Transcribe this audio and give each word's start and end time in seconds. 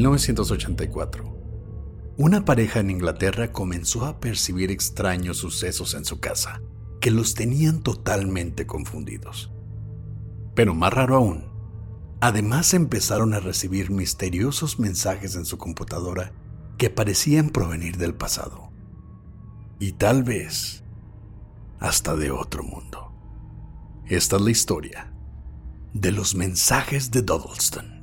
1984, 0.00 1.36
una 2.16 2.46
pareja 2.46 2.80
en 2.80 2.88
Inglaterra 2.88 3.52
comenzó 3.52 4.06
a 4.06 4.18
percibir 4.18 4.70
extraños 4.70 5.36
sucesos 5.36 5.92
en 5.92 6.06
su 6.06 6.20
casa 6.20 6.62
que 7.02 7.10
los 7.10 7.34
tenían 7.34 7.82
totalmente 7.82 8.66
confundidos. 8.66 9.52
Pero 10.54 10.74
más 10.74 10.94
raro 10.94 11.16
aún, 11.16 11.44
además 12.22 12.72
empezaron 12.72 13.34
a 13.34 13.40
recibir 13.40 13.90
misteriosos 13.90 14.78
mensajes 14.78 15.36
en 15.36 15.44
su 15.44 15.58
computadora 15.58 16.32
que 16.78 16.88
parecían 16.88 17.50
provenir 17.50 17.98
del 17.98 18.14
pasado. 18.14 18.72
Y 19.78 19.92
tal 19.92 20.22
vez 20.22 20.82
hasta 21.78 22.16
de 22.16 22.30
otro 22.30 22.62
mundo. 22.62 23.12
Esta 24.06 24.36
es 24.36 24.42
la 24.42 24.50
historia 24.50 25.12
de 25.92 26.10
los 26.10 26.34
mensajes 26.34 27.10
de 27.10 27.20
Dudleston. 27.20 27.99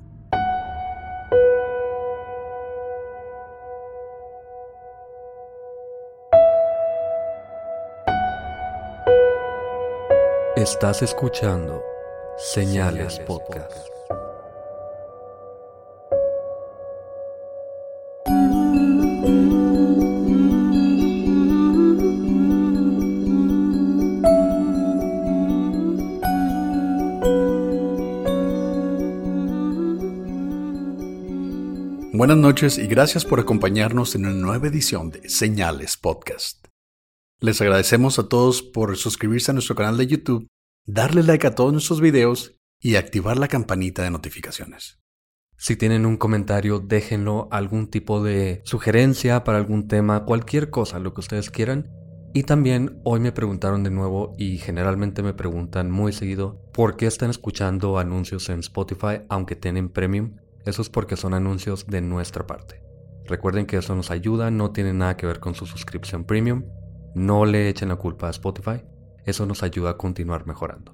Estás 10.58 11.03
escuchando 11.03 11.83
Señales 12.39 13.19
Podcast. 13.19 13.89
Buenas 32.14 32.38
noches 32.38 32.80
y 32.80 32.88
gracias 32.88 33.25
por 33.25 33.39
acompañarnos 33.39 34.16
en 34.16 34.25
una 34.25 34.33
nueva 34.33 34.66
edición 34.69 35.11
de 35.11 35.30
Señales 35.30 35.97
Podcast. 35.97 36.66
Les 37.39 37.61
agradecemos 37.61 38.17
a 38.17 38.27
todos 38.27 38.63
por 38.63 38.97
suscribirse 38.97 39.52
a 39.52 39.53
nuestro 39.53 39.75
canal 39.75 39.95
de 39.95 40.07
YouTube 40.07 40.47
darle 40.88 41.21
like 41.21 41.45
a 41.45 41.53
todos 41.53 41.71
nuestros 41.71 42.02
videos 42.02 42.59
y 42.81 42.95
activar 42.95 43.38
la 43.38 43.47
campanita 43.47 44.02
de 44.02 44.09
notificaciones. 44.09 44.99
Si 45.55 45.75
tienen 45.75 46.08
un 46.08 46.17
comentario, 46.17 46.80
déjenlo, 46.80 47.47
algún 47.52 47.91
tipo 47.91 48.23
de 48.23 48.61
sugerencia 48.63 49.43
para 49.43 49.59
algún 49.59 49.88
tema, 49.88 50.25
cualquier 50.25 50.71
cosa, 50.71 50.97
lo 50.97 51.13
que 51.13 51.21
ustedes 51.21 51.52
quieran. 51.52 51.91
Y 52.33 52.43
también 52.43 53.02
hoy 53.03 53.19
me 53.19 53.31
preguntaron 53.31 53.83
de 53.83 53.91
nuevo 53.91 54.33
y 54.39 54.58
generalmente 54.58 55.21
me 55.21 55.35
preguntan 55.35 55.91
muy 55.91 56.13
seguido 56.13 56.59
por 56.73 56.98
qué 56.98 57.05
están 57.05 57.30
escuchando 57.30 57.99
anuncios 57.99 58.49
en 58.49 58.61
Spotify 58.61 59.21
aunque 59.30 59.55
tienen 59.55 59.89
premium. 59.89 60.37
Eso 60.65 60.81
es 60.81 60.89
porque 60.89 61.15
son 61.15 61.36
anuncios 61.36 61.86
de 61.86 62.02
nuestra 62.02 62.48
parte. 62.48 62.81
Recuerden 63.25 63.67
que 63.67 63.77
eso 63.77 63.93
nos 63.95 64.09
ayuda, 64.09 64.49
no 64.49 64.71
tiene 64.71 64.93
nada 64.93 65.17
que 65.17 65.27
ver 65.27 65.39
con 65.39 65.54
su 65.54 65.67
suscripción 65.67 66.23
premium. 66.23 66.64
No 67.17 67.45
le 67.45 67.67
echen 67.67 67.89
la 67.89 67.95
culpa 67.95 68.28
a 68.28 68.30
Spotify. 68.30 68.83
Eso 69.26 69.48
nos 69.48 69.64
ayuda 69.64 69.89
a 69.89 69.98
continuar 69.98 70.45
mejorando. 70.45 70.94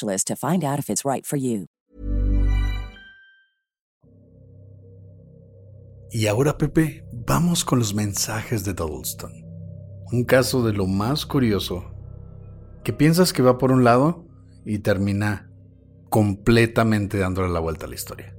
to 0.00 0.36
find 0.36 0.64
out 0.64 0.78
if 0.78 0.88
it's 0.88 1.04
right 1.04 1.24
for 1.24 1.38
you. 1.38 1.66
Y 6.10 6.28
ahora, 6.28 6.56
Pepe, 6.56 7.04
vamos 7.12 7.64
con 7.64 7.78
los 7.78 7.92
mensajes 7.92 8.64
de 8.64 8.72
Dudleston. 8.72 9.32
Un 10.12 10.24
caso 10.24 10.64
de 10.64 10.72
lo 10.72 10.86
más 10.86 11.26
curioso, 11.26 11.84
que 12.84 12.92
piensas 12.92 13.32
que 13.32 13.42
va 13.42 13.58
por 13.58 13.72
un 13.72 13.84
lado 13.84 14.24
y 14.64 14.78
termina 14.78 15.50
completamente 16.08 17.18
dándole 17.18 17.52
la 17.52 17.60
vuelta 17.60 17.86
a 17.86 17.88
la 17.88 17.96
historia. 17.96 18.34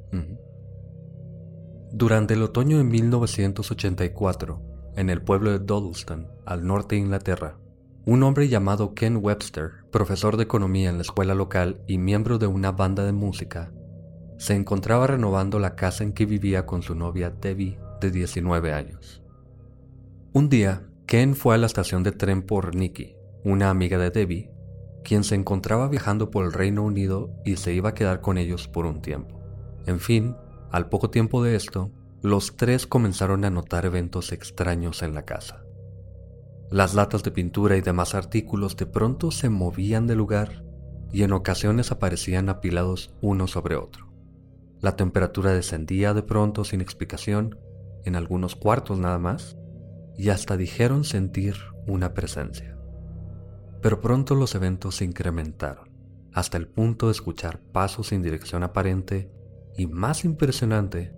Durante 1.92 2.34
el 2.34 2.42
otoño 2.42 2.78
de 2.78 2.84
1984, 2.84 4.62
en 4.96 5.10
el 5.10 5.22
pueblo 5.22 5.52
de 5.52 5.60
Dudleston, 5.60 6.28
al 6.46 6.66
norte 6.66 6.96
de 6.96 7.02
Inglaterra, 7.02 7.60
un 8.08 8.24
hombre 8.24 8.48
llamado 8.48 8.94
Ken 8.94 9.18
Webster, 9.22 9.84
profesor 9.92 10.38
de 10.38 10.44
economía 10.44 10.90
en 10.90 10.96
la 10.96 11.02
escuela 11.02 11.36
local 11.36 11.82
y 11.88 11.98
miembro 11.98 12.38
de 12.38 12.48
una 12.48 12.72
banda 12.72 13.04
de 13.04 13.12
música, 13.12 13.74
se 14.38 14.56
encontraba 14.56 15.08
renovando 15.08 15.60
la 15.60 15.76
casa 15.76 16.06
en 16.06 16.14
que 16.14 16.26
vivía 16.26 16.66
con 16.66 16.84
su 16.84 16.96
novia 16.96 17.32
Debbie 17.32 17.78
de 18.00 18.10
19 18.10 18.72
años. 18.72 19.22
Un 20.32 20.48
día, 20.48 20.88
Ken 21.06 21.36
fue 21.36 21.56
a 21.56 21.58
la 21.58 21.66
estación 21.66 22.04
de 22.04 22.14
tren 22.14 22.44
por 22.44 22.76
Nikki, 22.76 23.18
una 23.44 23.70
amiga 23.70 23.98
de 23.98 24.10
Debbie, 24.10 24.52
quien 25.04 25.26
se 25.26 25.36
encontraba 25.36 25.90
viajando 25.90 26.32
por 26.32 26.46
el 26.46 26.54
Reino 26.54 26.84
Unido 26.84 27.30
y 27.44 27.58
se 27.58 27.74
iba 27.74 27.90
a 27.90 27.94
quedar 27.94 28.22
con 28.22 28.38
ellos 28.38 28.70
por 28.70 28.86
un 28.86 29.02
tiempo. 29.02 29.42
En 29.86 30.00
fin, 30.00 30.34
al 30.72 30.88
poco 30.88 31.10
tiempo 31.10 31.44
de 31.44 31.58
esto, 31.58 31.92
los 32.22 32.56
tres 32.56 32.88
comenzaron 32.88 33.44
a 33.44 33.50
notar 33.50 33.86
eventos 33.86 34.32
extraños 34.32 35.04
en 35.04 35.14
la 35.14 35.26
casa. 35.26 35.67
Las 36.70 36.94
latas 36.94 37.24
de 37.24 37.32
pintura 37.32 37.78
y 37.78 37.82
demás 37.82 38.14
artículos 38.14 38.76
de 38.76 38.86
pronto 38.86 39.32
se 39.32 39.48
movían 39.48 40.06
de 40.06 40.16
lugar 40.18 40.66
y 41.14 41.24
en 41.24 41.32
ocasiones 41.32 41.94
aparecían 41.94 42.50
apilados 42.50 43.16
uno 43.22 43.48
sobre 43.48 43.78
otro. 43.78 44.12
La 44.82 44.98
temperatura 44.98 45.54
descendía 45.54 46.14
de 46.14 46.24
pronto 46.24 46.66
sin 46.66 46.82
explicación, 46.82 47.58
en 48.04 48.18
algunos 48.18 48.58
cuartos 48.58 49.00
nada 49.00 49.18
más, 49.18 49.58
y 50.18 50.28
hasta 50.28 50.58
dijeron 50.58 51.06
sentir 51.06 51.56
una 51.88 52.14
presencia. 52.14 52.78
Pero 53.82 54.02
pronto 54.02 54.36
los 54.36 54.54
eventos 54.54 54.96
se 54.96 55.06
incrementaron, 55.06 55.90
hasta 56.34 56.58
el 56.58 56.68
punto 56.68 57.06
de 57.06 57.14
escuchar 57.14 57.60
pasos 57.60 58.08
sin 58.08 58.22
dirección 58.22 58.64
aparente 58.64 59.32
y, 59.78 59.88
más 59.88 60.26
impresionante, 60.26 61.14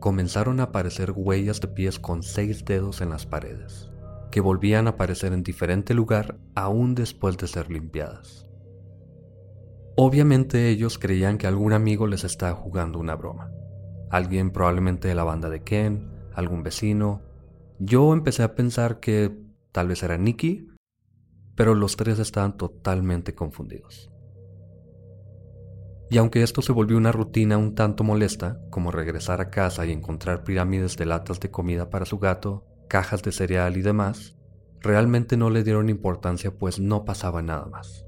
comenzaron 0.00 0.60
a 0.60 0.64
aparecer 0.64 1.12
huellas 1.14 1.60
de 1.60 1.68
pies 1.68 1.98
con 1.98 2.22
seis 2.22 2.64
dedos 2.64 3.02
en 3.02 3.10
las 3.10 3.26
paredes 3.26 3.90
que 4.30 4.40
volvían 4.40 4.86
a 4.86 4.90
aparecer 4.90 5.32
en 5.32 5.42
diferente 5.42 5.94
lugar 5.94 6.38
aún 6.54 6.94
después 6.94 7.36
de 7.36 7.46
ser 7.46 7.70
limpiadas. 7.70 8.46
Obviamente 9.96 10.68
ellos 10.68 10.98
creían 10.98 11.38
que 11.38 11.46
algún 11.46 11.72
amigo 11.72 12.06
les 12.06 12.24
estaba 12.24 12.54
jugando 12.54 12.98
una 12.98 13.16
broma, 13.16 13.50
alguien 14.10 14.50
probablemente 14.50 15.08
de 15.08 15.14
la 15.14 15.24
banda 15.24 15.50
de 15.50 15.62
Ken, 15.64 16.08
algún 16.34 16.62
vecino. 16.62 17.22
Yo 17.80 18.12
empecé 18.12 18.44
a 18.44 18.54
pensar 18.54 19.00
que 19.00 19.36
tal 19.72 19.88
vez 19.88 20.02
era 20.02 20.16
Nicky, 20.16 20.68
pero 21.56 21.74
los 21.74 21.96
tres 21.96 22.20
estaban 22.20 22.56
totalmente 22.56 23.34
confundidos. 23.34 24.10
Y 26.10 26.18
aunque 26.18 26.42
esto 26.42 26.62
se 26.62 26.72
volvió 26.72 26.96
una 26.96 27.12
rutina 27.12 27.58
un 27.58 27.74
tanto 27.74 28.04
molesta, 28.04 28.60
como 28.70 28.92
regresar 28.92 29.40
a 29.40 29.50
casa 29.50 29.84
y 29.84 29.90
encontrar 29.90 30.44
pirámides 30.44 30.96
de 30.96 31.06
latas 31.06 31.40
de 31.40 31.50
comida 31.50 31.90
para 31.90 32.06
su 32.06 32.18
gato, 32.18 32.67
cajas 32.88 33.22
de 33.22 33.32
cereal 33.32 33.76
y 33.76 33.82
demás, 33.82 34.36
realmente 34.80 35.36
no 35.36 35.50
le 35.50 35.64
dieron 35.64 35.88
importancia 35.88 36.50
pues 36.50 36.80
no 36.80 37.04
pasaba 37.04 37.42
nada 37.42 37.66
más. 37.66 38.04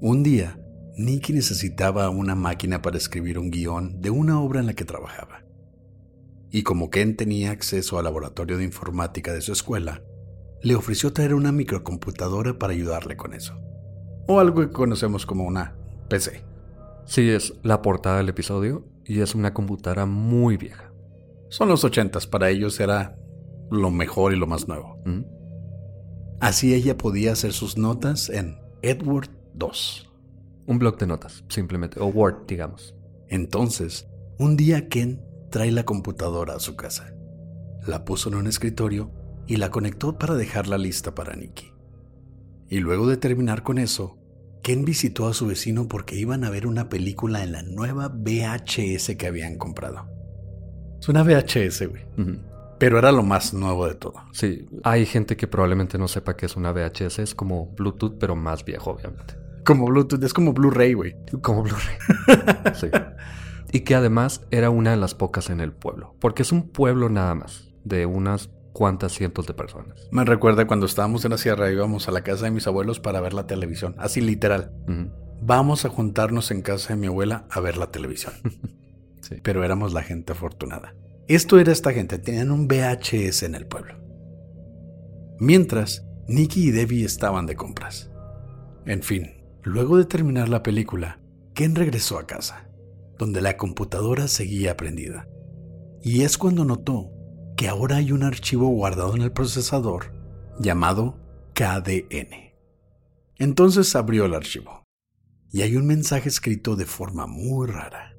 Un 0.00 0.22
día, 0.22 0.58
Nicky 0.96 1.32
necesitaba 1.32 2.10
una 2.10 2.34
máquina 2.34 2.82
para 2.82 2.96
escribir 2.96 3.38
un 3.38 3.50
guion 3.50 4.00
de 4.00 4.10
una 4.10 4.40
obra 4.40 4.60
en 4.60 4.66
la 4.66 4.74
que 4.74 4.84
trabajaba. 4.84 5.44
Y 6.50 6.62
como 6.62 6.90
Ken 6.90 7.16
tenía 7.16 7.52
acceso 7.52 7.98
al 7.98 8.04
laboratorio 8.04 8.58
de 8.58 8.64
informática 8.64 9.32
de 9.32 9.40
su 9.40 9.52
escuela, 9.52 10.02
le 10.62 10.74
ofreció 10.74 11.12
traer 11.12 11.34
una 11.34 11.52
microcomputadora 11.52 12.58
para 12.58 12.72
ayudarle 12.72 13.16
con 13.16 13.34
eso. 13.34 13.58
O 14.26 14.40
algo 14.40 14.60
que 14.60 14.72
conocemos 14.72 15.26
como 15.26 15.44
una 15.44 15.76
PC. 16.08 16.44
Sí, 17.06 17.30
es 17.30 17.54
la 17.62 17.82
portada 17.82 18.18
del 18.18 18.28
episodio 18.28 18.84
y 19.04 19.20
es 19.20 19.34
una 19.34 19.54
computadora 19.54 20.06
muy 20.06 20.56
vieja. 20.56 20.89
Son 21.50 21.68
los 21.68 21.82
ochentas, 21.82 22.28
para 22.28 22.48
ellos 22.48 22.78
era 22.78 23.18
lo 23.72 23.90
mejor 23.90 24.32
y 24.32 24.36
lo 24.36 24.46
más 24.46 24.68
nuevo. 24.68 25.02
¿Mm? 25.04 25.22
Así 26.40 26.74
ella 26.74 26.96
podía 26.96 27.32
hacer 27.32 27.52
sus 27.52 27.76
notas 27.76 28.30
en 28.30 28.56
Edward 28.82 29.30
II. 29.60 30.08
Un 30.66 30.78
blog 30.78 30.96
de 30.96 31.08
notas, 31.08 31.44
simplemente, 31.48 31.98
o 31.98 32.06
Word, 32.06 32.46
digamos. 32.46 32.94
Entonces, 33.28 34.08
un 34.38 34.56
día 34.56 34.88
Ken 34.88 35.22
trae 35.50 35.72
la 35.72 35.84
computadora 35.84 36.54
a 36.54 36.60
su 36.60 36.76
casa. 36.76 37.12
La 37.84 38.04
puso 38.04 38.28
en 38.28 38.36
un 38.36 38.46
escritorio 38.46 39.10
y 39.48 39.56
la 39.56 39.70
conectó 39.70 40.18
para 40.18 40.36
dejarla 40.36 40.78
lista 40.78 41.16
para 41.16 41.34
Nicky. 41.34 41.72
Y 42.68 42.78
luego 42.78 43.08
de 43.08 43.16
terminar 43.16 43.64
con 43.64 43.78
eso, 43.78 44.18
Ken 44.62 44.84
visitó 44.84 45.26
a 45.26 45.34
su 45.34 45.48
vecino 45.48 45.88
porque 45.88 46.14
iban 46.14 46.44
a 46.44 46.50
ver 46.50 46.68
una 46.68 46.88
película 46.88 47.42
en 47.42 47.50
la 47.50 47.64
nueva 47.64 48.06
VHS 48.06 49.16
que 49.18 49.26
habían 49.26 49.58
comprado. 49.58 50.19
Es 51.00 51.08
una 51.08 51.22
VHS, 51.22 51.88
güey. 51.88 52.04
Pero 52.78 52.98
era 52.98 53.10
lo 53.12 53.22
más 53.22 53.52
nuevo 53.52 53.86
de 53.86 53.94
todo. 53.94 54.14
Sí, 54.32 54.68
hay 54.84 55.04
gente 55.06 55.36
que 55.36 55.46
probablemente 55.46 55.98
no 55.98 56.08
sepa 56.08 56.36
que 56.36 56.46
es 56.46 56.56
una 56.56 56.72
VHS, 56.72 57.18
es 57.18 57.34
como 57.34 57.66
Bluetooth, 57.76 58.16
pero 58.18 58.36
más 58.36 58.64
viejo, 58.64 58.90
obviamente. 58.90 59.34
Como 59.64 59.86
Bluetooth, 59.86 60.22
es 60.22 60.32
como 60.32 60.52
Blu-ray, 60.52 60.94
güey. 60.94 61.16
Como 61.42 61.62
Blu-ray. 61.62 62.74
sí. 62.74 62.88
Y 63.72 63.80
que 63.80 63.94
además 63.94 64.42
era 64.50 64.70
una 64.70 64.90
de 64.90 64.96
las 64.96 65.14
pocas 65.14 65.50
en 65.50 65.60
el 65.60 65.72
pueblo, 65.72 66.16
porque 66.20 66.42
es 66.42 66.52
un 66.52 66.68
pueblo 66.68 67.08
nada 67.08 67.34
más, 67.34 67.68
de 67.84 68.06
unas 68.06 68.50
cuantas 68.72 69.12
cientos 69.12 69.46
de 69.46 69.54
personas. 69.54 70.08
Me 70.10 70.24
recuerda 70.24 70.66
cuando 70.66 70.86
estábamos 70.86 71.24
en 71.24 71.32
la 71.32 71.38
sierra, 71.38 71.70
íbamos 71.70 72.08
a 72.08 72.12
la 72.12 72.22
casa 72.22 72.46
de 72.46 72.50
mis 72.50 72.66
abuelos 72.66 73.00
para 73.00 73.20
ver 73.20 73.34
la 73.34 73.46
televisión. 73.46 73.94
Así 73.98 74.20
literal. 74.20 74.72
Vamos 75.42 75.84
a 75.84 75.88
juntarnos 75.88 76.50
en 76.50 76.62
casa 76.62 76.94
de 76.94 77.00
mi 77.00 77.06
abuela 77.06 77.44
a 77.50 77.60
ver 77.60 77.76
la 77.76 77.90
televisión. 77.90 78.32
Pero 79.42 79.64
éramos 79.64 79.92
la 79.92 80.02
gente 80.02 80.32
afortunada. 80.32 80.94
Esto 81.28 81.58
era 81.58 81.72
esta 81.72 81.92
gente, 81.92 82.18
tenían 82.18 82.50
un 82.50 82.66
VHS 82.66 83.44
en 83.44 83.54
el 83.54 83.66
pueblo. 83.66 83.94
Mientras, 85.38 86.04
Nicky 86.26 86.68
y 86.68 86.70
Debbie 86.70 87.04
estaban 87.04 87.46
de 87.46 87.56
compras. 87.56 88.10
En 88.84 89.02
fin, 89.02 89.30
luego 89.62 89.96
de 89.96 90.04
terminar 90.04 90.48
la 90.48 90.62
película, 90.62 91.20
Ken 91.54 91.74
regresó 91.74 92.18
a 92.18 92.26
casa, 92.26 92.68
donde 93.18 93.40
la 93.40 93.56
computadora 93.56 94.28
seguía 94.28 94.76
prendida. 94.76 95.28
Y 96.02 96.22
es 96.22 96.38
cuando 96.38 96.64
notó 96.64 97.10
que 97.56 97.68
ahora 97.68 97.96
hay 97.96 98.12
un 98.12 98.22
archivo 98.22 98.68
guardado 98.68 99.14
en 99.14 99.22
el 99.22 99.32
procesador 99.32 100.12
llamado 100.58 101.18
KDN. 101.54 102.54
Entonces 103.36 103.94
abrió 103.94 104.24
el 104.24 104.34
archivo 104.34 104.84
y 105.52 105.62
hay 105.62 105.76
un 105.76 105.86
mensaje 105.86 106.28
escrito 106.28 106.76
de 106.76 106.86
forma 106.86 107.26
muy 107.26 107.66
rara. 107.66 108.09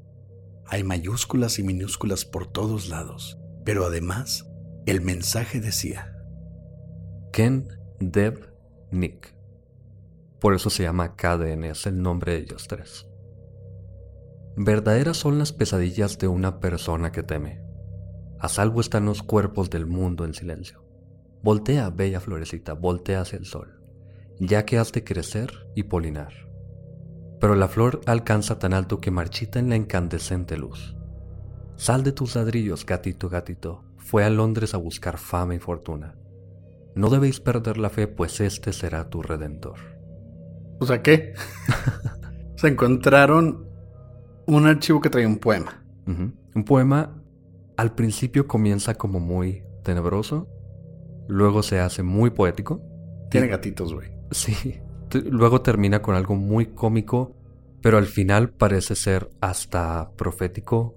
Hay 0.73 0.85
mayúsculas 0.85 1.59
y 1.59 1.63
minúsculas 1.63 2.23
por 2.23 2.47
todos 2.47 2.87
lados, 2.87 3.37
pero 3.65 3.83
además 3.83 4.49
el 4.85 5.01
mensaje 5.01 5.59
decía, 5.59 6.15
Ken, 7.33 7.67
Deb, 7.99 8.53
Nick. 8.89 9.35
Por 10.39 10.55
eso 10.55 10.69
se 10.69 10.83
llama 10.83 11.17
KDN, 11.17 11.65
el 11.65 12.01
nombre 12.01 12.31
de 12.31 12.37
ellos 12.39 12.69
tres. 12.69 13.05
Verdaderas 14.55 15.17
son 15.17 15.39
las 15.39 15.51
pesadillas 15.51 16.17
de 16.19 16.29
una 16.29 16.61
persona 16.61 17.11
que 17.11 17.23
teme. 17.23 17.61
A 18.39 18.47
salvo 18.47 18.79
están 18.79 19.03
los 19.03 19.23
cuerpos 19.23 19.69
del 19.69 19.85
mundo 19.85 20.23
en 20.23 20.33
silencio. 20.33 20.85
Voltea, 21.43 21.89
bella 21.89 22.21
florecita, 22.21 22.75
voltea 22.75 23.19
hacia 23.19 23.37
el 23.37 23.45
sol, 23.45 23.81
ya 24.39 24.63
que 24.63 24.77
has 24.77 24.93
de 24.93 25.03
crecer 25.03 25.51
y 25.75 25.83
polinar. 25.83 26.50
Pero 27.41 27.55
la 27.55 27.67
flor 27.67 27.99
alcanza 28.05 28.59
tan 28.59 28.73
alto 28.73 28.99
que 28.99 29.11
marchita 29.11 29.59
en 29.59 29.67
la 29.69 29.75
incandescente 29.75 30.55
luz. 30.55 30.95
Sal 31.75 32.03
de 32.03 32.11
tus 32.11 32.35
ladrillos, 32.35 32.85
gatito, 32.85 33.27
gatito. 33.27 33.83
Fue 33.97 34.23
a 34.23 34.29
Londres 34.29 34.75
a 34.75 34.77
buscar 34.77 35.17
fama 35.17 35.55
y 35.55 35.59
fortuna. 35.59 36.15
No 36.95 37.09
debéis 37.09 37.39
perder 37.39 37.77
la 37.77 37.89
fe, 37.89 38.07
pues 38.07 38.39
este 38.39 38.71
será 38.71 39.09
tu 39.09 39.23
redentor. 39.23 39.79
o 40.79 40.85
sea, 40.85 41.01
¿qué? 41.01 41.33
Se 42.55 42.67
encontraron 42.67 43.67
un 44.45 44.67
archivo 44.67 45.01
que 45.01 45.09
traía 45.09 45.27
un 45.27 45.39
poema. 45.39 45.83
Un 46.05 46.63
poema 46.65 47.21
al 47.77 47.95
principio 47.95 48.47
comienza 48.47 48.95
como 48.95 49.19
muy 49.19 49.63
tenebroso, 49.83 50.47
luego 51.27 51.63
se 51.63 51.79
hace 51.79 52.03
muy 52.03 52.29
poético. 52.31 52.81
Tiene 53.29 53.47
gatitos, 53.47 53.93
güey. 53.93 54.11
Sí, 54.31 54.79
luego 55.13 55.61
termina 55.61 56.01
con 56.01 56.15
algo 56.15 56.35
muy 56.35 56.67
cómico, 56.67 57.35
pero 57.81 57.97
al 57.97 58.05
final 58.05 58.49
parece 58.49 58.95
ser 58.95 59.29
hasta 59.41 60.11
profético 60.15 60.95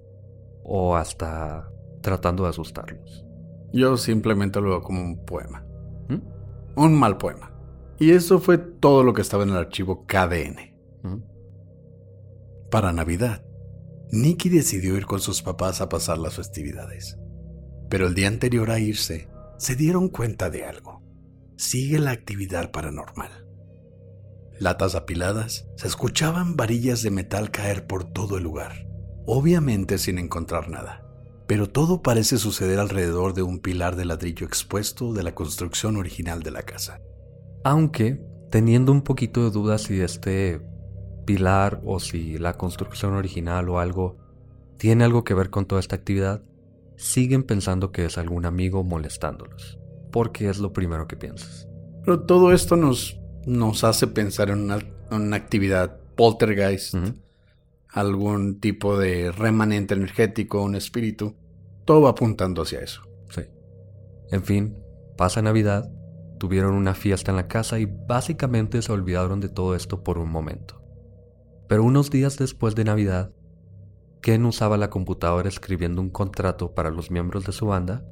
o 0.63 0.95
hasta 0.95 1.69
tratando 2.01 2.43
de 2.43 2.49
asustarlos. 2.49 3.25
Yo 3.73 3.97
simplemente 3.97 4.61
lo 4.61 4.69
veo 4.69 4.81
como 4.81 5.01
un 5.01 5.25
poema. 5.25 5.65
¿Mm? 6.07 6.79
Un 6.79 6.99
mal 6.99 7.17
poema. 7.17 7.51
Y 7.99 8.11
eso 8.11 8.39
fue 8.39 8.57
todo 8.57 9.03
lo 9.03 9.13
que 9.13 9.21
estaba 9.21 9.43
en 9.43 9.49
el 9.49 9.57
archivo 9.57 10.05
KDN. 10.05 10.75
Ujú. 11.03 11.23
Para 12.69 12.91
Navidad, 12.91 13.43
Nicky 14.11 14.49
decidió 14.49 14.97
ir 14.97 15.05
con 15.05 15.19
sus 15.19 15.41
papás 15.41 15.81
a 15.81 15.89
pasar 15.89 16.17
las 16.17 16.35
festividades. 16.35 17.17
Pero 17.89 18.07
el 18.07 18.15
día 18.15 18.27
anterior 18.27 18.71
a 18.71 18.79
irse, 18.79 19.29
se 19.57 19.75
dieron 19.75 20.09
cuenta 20.09 20.49
de 20.49 20.65
algo. 20.65 21.01
Sigue 21.57 21.99
la 21.99 22.11
actividad 22.11 22.71
paranormal. 22.71 23.44
Latas 24.59 24.95
apiladas, 24.95 25.67
se 25.75 25.87
escuchaban 25.87 26.55
varillas 26.55 27.01
de 27.03 27.11
metal 27.11 27.51
caer 27.51 27.87
por 27.87 28.05
todo 28.05 28.37
el 28.37 28.43
lugar, 28.43 28.87
obviamente 29.25 29.97
sin 29.97 30.17
encontrar 30.17 30.69
nada. 30.69 31.05
Pero 31.47 31.69
todo 31.69 32.01
parece 32.01 32.37
suceder 32.37 32.79
alrededor 32.79 33.33
de 33.33 33.43
un 33.43 33.59
pilar 33.59 33.95
de 33.95 34.05
ladrillo 34.05 34.47
expuesto 34.47 35.13
de 35.13 35.23
la 35.23 35.35
construcción 35.35 35.97
original 35.97 36.41
de 36.41 36.51
la 36.51 36.63
casa. 36.63 37.01
Aunque 37.63 38.21
teniendo 38.49 38.91
un 38.91 39.01
poquito 39.01 39.43
de 39.43 39.51
dudas 39.51 39.83
si 39.83 39.99
este 39.99 40.61
pilar 41.25 41.81
o 41.83 41.99
si 41.99 42.37
la 42.37 42.53
construcción 42.53 43.13
original 43.13 43.67
o 43.69 43.79
algo 43.79 44.17
tiene 44.77 45.03
algo 45.03 45.23
que 45.23 45.33
ver 45.33 45.49
con 45.49 45.65
toda 45.65 45.81
esta 45.81 45.95
actividad, 45.95 46.41
siguen 46.95 47.43
pensando 47.43 47.91
que 47.91 48.05
es 48.05 48.17
algún 48.17 48.45
amigo 48.45 48.83
molestándolos, 48.83 49.79
porque 50.11 50.49
es 50.49 50.59
lo 50.59 50.73
primero 50.73 51.07
que 51.07 51.17
piensas. 51.17 51.67
Pero 52.03 52.21
todo 52.21 52.53
esto 52.53 52.75
nos, 52.75 53.19
nos 53.45 53.83
hace 53.83 54.07
pensar 54.07 54.49
en 54.49 54.71
una, 55.11 55.35
actividad 55.35 55.97
poltergeist, 56.15 56.95
algún 57.89 58.59
tipo 58.59 58.97
de 58.97 59.31
remanente 59.31 59.93
energético, 59.93 60.61
un 60.63 60.75
espíritu. 60.75 61.35
Todo 61.85 62.01
va 62.01 62.11
apuntando 62.11 62.63
hacia 62.63 62.79
eso. 62.79 63.03
Sí. 63.29 63.41
En 64.31 64.43
fin, 64.43 64.77
pasa 65.17 65.41
Navidad, 65.41 65.91
tuvieron 66.39 66.73
una 66.73 66.93
fiesta 66.93 67.31
en 67.31 67.37
la 67.37 67.47
casa 67.47 67.79
y 67.79 67.85
básicamente 67.85 68.81
se 68.81 68.91
olvidaron 68.91 69.39
de 69.39 69.49
todo 69.49 69.75
esto 69.75 70.03
por 70.03 70.17
un 70.17 70.29
momento. 70.29 70.81
Pero 71.67 71.83
unos 71.83 72.11
días 72.11 72.37
después 72.37 72.75
de 72.75 72.83
Navidad, 72.83 73.31
Ken 74.21 74.45
usaba 74.45 74.77
la 74.77 74.89
computadora 74.89 75.47
escribiendo 75.47 76.01
un 76.01 76.09
contrato 76.09 76.73
para 76.73 76.89
los 76.89 77.11
miembros 77.11 77.45
de 77.45 77.51
su 77.51 77.67
banda, 77.67 78.03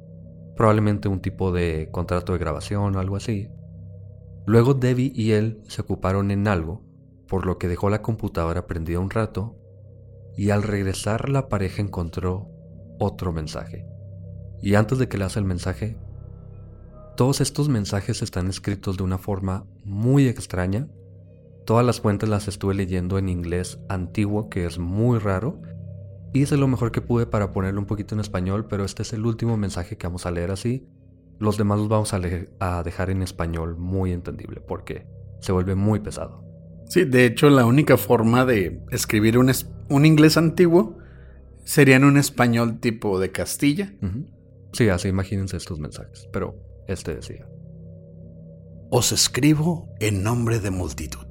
probablemente 0.56 1.08
un 1.08 1.20
tipo 1.20 1.52
de 1.52 1.88
contrato 1.90 2.32
de 2.32 2.38
grabación 2.38 2.94
o 2.94 3.00
algo 3.00 3.16
así. 3.16 3.48
Luego 4.46 4.74
Debbie 4.74 5.12
y 5.14 5.32
él 5.32 5.62
se 5.68 5.82
ocuparon 5.82 6.30
en 6.30 6.48
algo, 6.48 6.82
por 7.26 7.46
lo 7.46 7.58
que 7.58 7.68
dejó 7.68 7.90
la 7.90 8.02
computadora 8.02 8.66
prendida 8.66 9.00
un 9.00 9.10
rato, 9.10 9.56
y 10.36 10.50
al 10.50 10.62
regresar 10.62 11.28
la 11.28 11.48
pareja 11.48 11.80
encontró 11.82 12.48
otro 12.98 13.32
mensaje. 13.32 13.86
Y 14.60 14.74
antes 14.74 14.98
de 14.98 15.08
que 15.08 15.18
leas 15.18 15.36
el 15.36 15.44
mensaje, 15.44 15.96
todos 17.16 17.40
estos 17.40 17.68
mensajes 17.68 18.22
están 18.22 18.48
escritos 18.48 18.96
de 18.96 19.04
una 19.04 19.18
forma 19.18 19.66
muy 19.84 20.26
extraña. 20.26 20.88
Todas 21.64 21.86
las 21.86 22.00
fuentes 22.00 22.28
las 22.28 22.48
estuve 22.48 22.74
leyendo 22.74 23.18
en 23.18 23.28
inglés 23.28 23.78
antiguo, 23.88 24.48
que 24.50 24.66
es 24.66 24.78
muy 24.78 25.18
raro, 25.18 25.62
Hice 26.34 26.56
lo 26.56 26.66
mejor 26.66 26.90
que 26.90 27.00
pude 27.00 27.26
para 27.26 27.52
ponerlo 27.52 27.78
un 27.78 27.86
poquito 27.86 28.16
en 28.16 28.20
español, 28.20 28.66
pero 28.66 28.84
este 28.84 29.02
es 29.02 29.12
el 29.12 29.24
último 29.24 29.56
mensaje 29.56 29.96
que 29.96 30.08
vamos 30.08 30.26
a 30.26 30.32
leer 30.32 30.50
así. 30.50 30.84
Los 31.38 31.58
demás 31.58 31.78
los 31.78 31.88
vamos 31.88 32.14
a, 32.14 32.20
a 32.60 32.82
dejar 32.82 33.10
en 33.10 33.22
español 33.22 33.76
muy 33.76 34.12
entendible 34.12 34.60
porque 34.60 35.06
se 35.40 35.52
vuelve 35.52 35.74
muy 35.74 36.00
pesado. 36.00 36.44
Sí, 36.88 37.04
de 37.04 37.26
hecho 37.26 37.50
la 37.50 37.66
única 37.66 37.96
forma 37.96 38.44
de 38.44 38.82
escribir 38.90 39.38
un, 39.38 39.50
un 39.88 40.06
inglés 40.06 40.36
antiguo 40.36 40.98
sería 41.64 41.96
en 41.96 42.04
un 42.04 42.16
español 42.16 42.78
tipo 42.78 43.18
de 43.18 43.32
Castilla. 43.32 43.94
Sí, 44.72 44.88
así 44.88 45.08
imagínense 45.08 45.56
estos 45.56 45.80
mensajes, 45.80 46.28
pero 46.32 46.56
este 46.86 47.14
decía. 47.14 47.48
Os 48.90 49.12
escribo 49.12 49.88
en 49.98 50.22
nombre 50.22 50.60
de 50.60 50.70
multitud. 50.70 51.26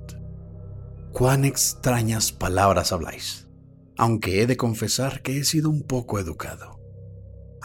Cuán 1.11 1.45
extrañas 1.45 2.31
palabras 2.31 2.91
habláis, 2.91 3.47
aunque 3.97 4.41
he 4.41 4.47
de 4.47 4.57
confesar 4.57 5.21
que 5.21 5.37
he 5.37 5.43
sido 5.43 5.69
un 5.69 5.83
poco 5.83 6.19
educado. 6.19 6.79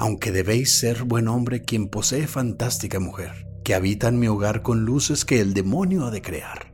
Aunque 0.01 0.31
debéis 0.31 0.79
ser 0.79 1.03
buen 1.03 1.27
hombre 1.27 1.63
quien 1.63 1.89
posee 1.89 2.29
fantástica 2.29 3.01
mujer, 3.01 3.49
que 3.65 3.75
habita 3.75 4.07
en 4.07 4.21
mi 4.21 4.29
hogar 4.29 4.63
con 4.63 4.85
luces 4.85 5.25
que 5.25 5.41
el 5.41 5.55
demonio 5.55 6.07
ha 6.07 6.13
de 6.13 6.23
crear, 6.23 6.73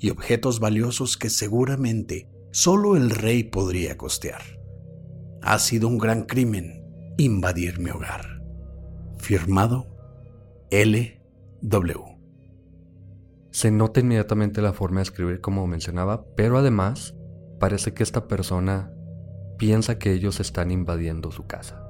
y 0.00 0.10
objetos 0.10 0.58
valiosos 0.58 1.16
que 1.16 1.30
seguramente 1.30 2.28
solo 2.50 2.96
el 2.96 3.10
rey 3.10 3.44
podría 3.44 3.96
costear. 3.96 4.42
Ha 5.42 5.60
sido 5.60 5.86
un 5.86 5.96
gran 5.96 6.24
crimen 6.24 6.84
invadir 7.18 7.78
mi 7.78 7.90
hogar. 7.90 8.42
Firmado 9.16 9.86
L.W. 10.70 12.00
Se 13.52 13.70
nota 13.70 14.00
inmediatamente 14.00 14.60
la 14.60 14.72
forma 14.72 14.98
de 14.98 15.04
escribir 15.04 15.40
como 15.40 15.68
mencionaba, 15.68 16.26
pero 16.34 16.58
además 16.58 17.14
parece 17.60 17.94
que 17.94 18.02
esta 18.02 18.26
persona 18.26 18.92
piensa 19.56 20.00
que 20.00 20.12
ellos 20.12 20.40
están 20.40 20.72
invadiendo 20.72 21.30
su 21.30 21.46
casa. 21.46 21.83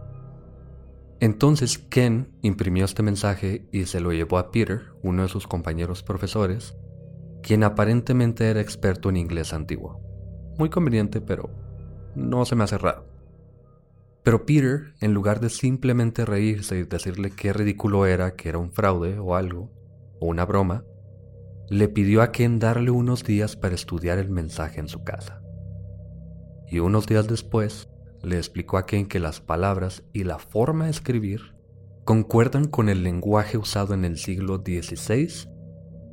Entonces 1.21 1.78
Ken 1.78 2.37
imprimió 2.42 2.85
este 2.85 3.02
mensaje 3.02 3.66
y 3.73 3.85
se 3.87 4.00
lo 4.00 4.12
llevó 4.12 4.38
a 4.38 4.50
Peter, 4.50 4.83
uno 5.02 5.23
de 5.23 5.28
sus 5.28 5.47
compañeros 5.47 6.02
profesores, 6.02 6.76
quien 7.42 7.62
aparentemente 7.62 8.49
era 8.49 8.61
experto 8.61 9.11
en 9.11 9.16
inglés 9.16 9.52
antiguo. 9.52 10.00
Muy 10.59 10.71
conveniente, 10.71 11.21
pero 11.21 11.50
no 12.14 12.44
se 12.44 12.56
me 12.56 12.64
hace 12.64 12.78
raro. 12.78 13.06
Pero 14.23 14.47
Peter, 14.47 14.94
en 15.00 15.12
lugar 15.12 15.40
de 15.40 15.50
simplemente 15.50 16.25
reírse 16.25 16.78
y 16.78 16.85
decirle 16.85 17.30
qué 17.30 17.52
ridículo 17.52 18.06
era, 18.06 18.35
que 18.35 18.49
era 18.49 18.59
un 18.59 18.73
fraude 18.73 19.18
o 19.18 19.37
algo, 19.37 19.71
o 20.21 20.26
una 20.26 20.47
broma, 20.47 20.85
le 21.68 21.88
pidió 21.88 22.23
a 22.23 22.33
Ken 22.33 22.59
darle 22.59 22.90
unos 22.90 23.25
días 23.25 23.56
para 23.56 23.75
estudiar 23.75 24.18
el 24.18 24.30
mensaje 24.30 24.80
en 24.80 24.88
su 24.88 25.04
casa. 25.04 25.42
Y 26.71 26.78
unos 26.78 27.06
días 27.06 27.28
después, 27.28 27.88
le 28.26 28.36
explicó 28.36 28.78
a 28.78 28.86
Ken 28.86 29.06
que 29.06 29.20
las 29.20 29.40
palabras 29.40 30.02
y 30.12 30.24
la 30.24 30.38
forma 30.38 30.84
de 30.84 30.90
escribir 30.90 31.54
concuerdan 32.04 32.66
con 32.66 32.88
el 32.88 33.02
lenguaje 33.02 33.56
usado 33.58 33.94
en 33.94 34.04
el 34.04 34.18
siglo 34.18 34.58
XVI 34.58 35.48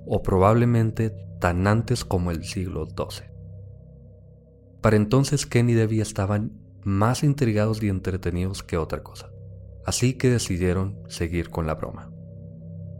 o 0.05 0.21
probablemente 0.23 1.13
tan 1.39 1.67
antes 1.67 2.05
como 2.05 2.31
el 2.31 2.43
siglo 2.43 2.85
XII. 2.85 3.25
Para 4.81 4.95
entonces 4.95 5.45
Ken 5.45 5.69
y 5.69 5.73
Debbie 5.73 6.01
estaban 6.01 6.53
más 6.83 7.23
intrigados 7.23 7.83
y 7.83 7.89
entretenidos 7.89 8.63
que 8.63 8.77
otra 8.77 9.03
cosa, 9.03 9.31
así 9.85 10.13
que 10.13 10.29
decidieron 10.29 10.99
seguir 11.07 11.49
con 11.49 11.67
la 11.67 11.75
broma. 11.75 12.11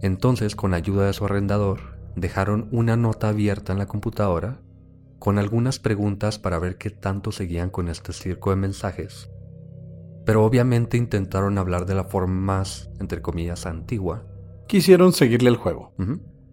Entonces, 0.02 0.56
con 0.56 0.74
ayuda 0.74 1.06
de 1.06 1.14
su 1.14 1.26
arrendador, 1.26 2.00
dejaron 2.16 2.68
una 2.72 2.98
nota 2.98 3.30
abierta 3.30 3.72
en 3.72 3.80
la 3.80 3.86
computadora 3.86 4.62
con 5.22 5.38
algunas 5.38 5.78
preguntas 5.78 6.40
para 6.40 6.58
ver 6.58 6.80
qué 6.80 6.90
tanto 6.90 7.32
seguían 7.32 7.70
con 7.70 7.90
este 7.90 8.12
circo 8.12 8.50
de 8.50 8.56
mensajes. 8.56 9.30
Pero 10.26 10.44
obviamente 10.44 10.98
intentaron 10.98 11.60
hablar 11.60 11.86
de 11.86 11.94
la 11.94 12.06
forma 12.06 12.34
más, 12.34 12.90
entre 13.00 13.22
comillas, 13.22 13.68
antigua. 13.68 14.26
Quisieron 14.68 15.14
seguirle 15.14 15.52
el 15.52 15.58
juego. 15.58 15.94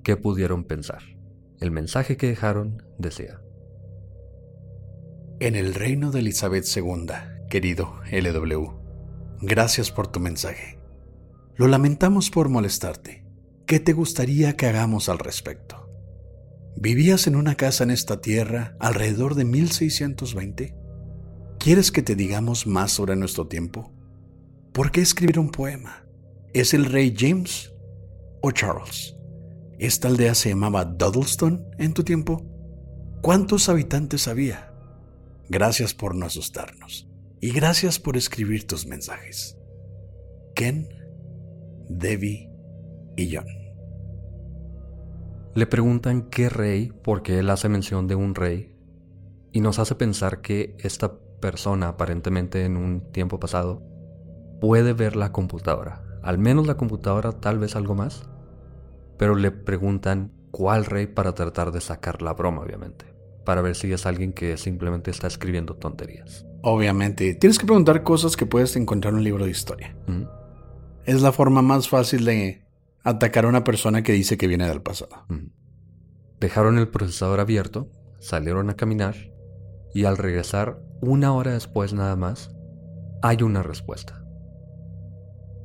¿Qué 0.02 0.18
pudieron 0.18 0.64
pensar? 0.64 1.00
El 1.60 1.70
mensaje 1.70 2.18
que 2.18 2.26
dejaron 2.26 2.82
decía. 2.98 3.40
En 5.40 5.54
el 5.54 5.72
reino 5.75 6.10
de 6.10 6.20
Elizabeth 6.20 6.66
II, 6.76 7.06
querido 7.48 7.94
LW, 8.12 8.66
gracias 9.40 9.90
por 9.90 10.08
tu 10.08 10.20
mensaje. 10.20 10.78
Lo 11.56 11.68
lamentamos 11.68 12.30
por 12.30 12.50
molestarte. 12.50 13.25
¿Qué 13.64 13.80
te 13.80 13.94
gustaría 13.94 14.58
que 14.58 14.66
hagamos 14.66 15.08
al 15.08 15.20
respecto? 15.20 15.77
¿Vivías 16.80 17.26
en 17.26 17.35
una 17.35 17.56
casa 17.56 17.82
en 17.82 17.90
esta 17.90 18.20
tierra 18.20 18.76
alrededor 18.78 19.35
de 19.35 19.44
1620? 19.44 20.76
¿Quieres 21.58 21.90
que 21.90 22.02
te 22.02 22.14
digamos 22.14 22.68
más 22.68 22.92
sobre 22.92 23.16
nuestro 23.16 23.49
tiempo? 23.49 23.92
¿Por 24.73 24.92
qué 24.92 25.00
escribir 25.00 25.40
un 25.40 25.50
poema? 25.50 26.06
¿Es 26.54 26.75
el 26.75 26.85
rey 26.85 27.12
James 27.18 27.75
o 28.42 28.52
Charles? 28.52 29.16
¿Esta 29.80 30.06
aldea 30.06 30.37
se 30.37 30.50
llamaba 30.50 30.85
Duddleston 30.85 31.66
en 31.78 31.94
tu 31.94 32.04
tiempo? 32.04 32.47
¿Cuántos 33.23 33.68
habitantes 33.68 34.28
había? 34.28 34.73
Gracias 35.49 35.94
por 35.94 36.14
no 36.14 36.26
asustarnos 36.26 37.08
y 37.40 37.50
gracias 37.50 37.99
por 37.99 38.16
escribir 38.16 38.68
tus 38.68 38.87
mensajes. 38.87 39.58
Ken, 40.54 40.88
Debbie 41.88 42.49
y 43.16 43.35
John. 43.35 43.57
Le 45.58 45.66
preguntan 45.66 46.22
qué 46.22 46.48
rey, 46.48 46.92
porque 47.02 47.40
él 47.40 47.50
hace 47.50 47.68
mención 47.68 48.06
de 48.06 48.14
un 48.14 48.36
rey, 48.36 48.72
y 49.50 49.60
nos 49.60 49.80
hace 49.80 49.96
pensar 49.96 50.40
que 50.40 50.76
esta 50.78 51.18
persona, 51.40 51.88
aparentemente 51.88 52.64
en 52.64 52.76
un 52.76 53.10
tiempo 53.10 53.40
pasado, 53.40 53.82
puede 54.60 54.92
ver 54.92 55.16
la 55.16 55.32
computadora. 55.32 56.04
Al 56.22 56.38
menos 56.38 56.68
la 56.68 56.76
computadora, 56.76 57.32
tal 57.32 57.58
vez 57.58 57.74
algo 57.74 57.96
más. 57.96 58.30
Pero 59.16 59.34
le 59.34 59.50
preguntan 59.50 60.30
cuál 60.52 60.84
rey 60.84 61.08
para 61.08 61.34
tratar 61.34 61.72
de 61.72 61.80
sacar 61.80 62.22
la 62.22 62.34
broma, 62.34 62.62
obviamente. 62.62 63.06
Para 63.44 63.60
ver 63.60 63.74
si 63.74 63.92
es 63.92 64.06
alguien 64.06 64.32
que 64.32 64.56
simplemente 64.58 65.10
está 65.10 65.26
escribiendo 65.26 65.74
tonterías. 65.74 66.46
Obviamente. 66.62 67.34
Tienes 67.34 67.58
que 67.58 67.66
preguntar 67.66 68.04
cosas 68.04 68.36
que 68.36 68.46
puedes 68.46 68.76
encontrar 68.76 69.12
en 69.12 69.18
un 69.18 69.24
libro 69.24 69.44
de 69.44 69.50
historia. 69.50 69.96
Es 71.04 71.20
la 71.20 71.32
forma 71.32 71.62
más 71.62 71.88
fácil 71.88 72.24
de 72.24 72.67
atacar 73.08 73.44
a 73.44 73.48
una 73.48 73.64
persona 73.64 74.02
que 74.02 74.12
dice 74.12 74.36
que 74.36 74.46
viene 74.46 74.68
del 74.68 74.82
pasado. 74.82 75.26
Dejaron 76.40 76.78
el 76.78 76.88
procesador 76.88 77.40
abierto, 77.40 77.90
salieron 78.20 78.70
a 78.70 78.76
caminar 78.76 79.16
y 79.94 80.04
al 80.04 80.16
regresar 80.16 80.80
una 81.00 81.32
hora 81.32 81.52
después 81.52 81.94
nada 81.94 82.16
más, 82.16 82.54
hay 83.22 83.42
una 83.42 83.62
respuesta. 83.62 84.24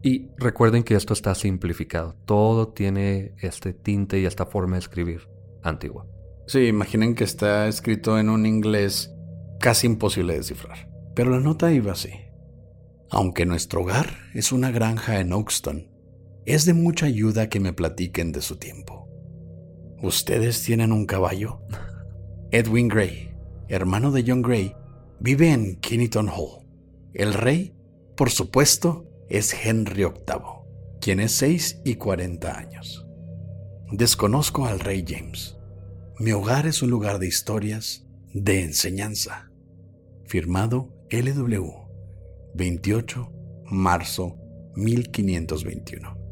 Y 0.01 0.29
recuerden 0.37 0.83
que 0.83 0.95
esto 0.95 1.13
está 1.13 1.33
simplificado, 1.35 2.15
todo 2.25 2.69
tiene 2.69 3.35
este 3.39 3.73
tinte 3.73 4.19
y 4.19 4.25
esta 4.25 4.45
forma 4.45 4.75
de 4.75 4.79
escribir 4.79 5.29
antigua. 5.63 6.07
Sí, 6.47 6.65
imaginen 6.67 7.15
que 7.15 7.23
está 7.23 7.67
escrito 7.67 8.19
en 8.19 8.29
un 8.29 8.45
inglés 8.45 9.13
casi 9.59 9.87
imposible 9.87 10.33
de 10.33 10.39
descifrar. 10.39 10.89
Pero 11.15 11.31
la 11.31 11.39
nota 11.39 11.71
iba 11.71 11.93
así. 11.93 12.11
Aunque 13.09 13.45
nuestro 13.45 13.81
hogar 13.81 14.07
es 14.33 14.51
una 14.51 14.71
granja 14.71 15.19
en 15.19 15.31
Oakston, 15.31 15.92
es 16.45 16.65
de 16.65 16.73
mucha 16.73 17.05
ayuda 17.05 17.49
que 17.49 17.59
me 17.59 17.73
platiquen 17.73 18.31
de 18.31 18.41
su 18.41 18.57
tiempo. 18.57 19.07
¿Ustedes 20.01 20.61
tienen 20.63 20.91
un 20.91 21.05
caballo? 21.05 21.61
Edwin 22.51 22.87
Gray, 22.87 23.31
hermano 23.69 24.11
de 24.11 24.23
John 24.27 24.41
Gray, 24.41 24.75
vive 25.19 25.51
en 25.51 25.77
Kennington 25.77 26.27
Hall. 26.27 26.67
El 27.13 27.33
rey, 27.33 27.73
por 28.17 28.29
supuesto, 28.29 29.09
es 29.29 29.53
Henry 29.65 30.03
VIII, 30.03 30.13
quien 30.99 31.19
es 31.19 31.31
6 31.33 31.81
y 31.85 31.95
40 31.95 32.57
años. 32.57 33.07
Desconozco 33.91 34.65
al 34.65 34.79
rey 34.79 35.05
James. 35.07 35.57
Mi 36.19 36.31
hogar 36.31 36.67
es 36.67 36.81
un 36.81 36.89
lugar 36.89 37.19
de 37.19 37.27
historias, 37.27 38.05
de 38.33 38.63
enseñanza. 38.63 39.51
Firmado 40.25 40.93
LW, 41.09 41.71
28 42.55 43.31
marzo 43.65 44.37
1521. 44.75 46.22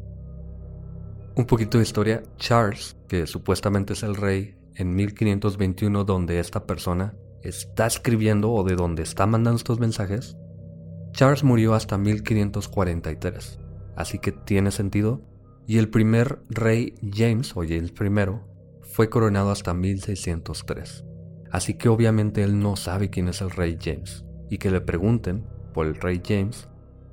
Un 1.34 1.46
poquito 1.46 1.78
de 1.78 1.84
historia. 1.84 2.22
Charles, 2.36 2.94
que 3.08 3.26
supuestamente 3.26 3.94
es 3.94 4.02
el 4.02 4.16
rey, 4.16 4.54
en 4.74 4.94
1521 4.94 6.04
donde 6.04 6.38
esta 6.38 6.66
persona 6.66 7.14
está 7.42 7.86
escribiendo 7.86 8.52
o 8.52 8.64
de 8.64 8.76
donde 8.76 9.02
está 9.02 9.26
mandando 9.26 9.56
estos 9.56 9.80
mensajes, 9.80 10.36
Charles 11.12 11.42
murió 11.42 11.72
hasta 11.74 11.96
1543. 11.96 13.58
Así 13.96 14.18
que 14.18 14.32
tiene 14.32 14.70
sentido. 14.70 15.22
Y 15.66 15.78
el 15.78 15.88
primer 15.88 16.42
rey 16.50 16.94
James, 17.02 17.56
o 17.56 17.62
James 17.62 17.92
I, 17.98 18.40
fue 18.82 19.08
coronado 19.08 19.50
hasta 19.50 19.72
1603. 19.72 21.04
Así 21.50 21.74
que 21.74 21.88
obviamente 21.88 22.42
él 22.42 22.58
no 22.58 22.76
sabe 22.76 23.08
quién 23.08 23.28
es 23.28 23.40
el 23.40 23.50
rey 23.50 23.78
James. 23.80 24.24
Y 24.50 24.58
que 24.58 24.70
le 24.70 24.82
pregunten 24.82 25.46
por 25.72 25.86
el 25.86 25.94
rey 25.94 26.20
James 26.22 26.68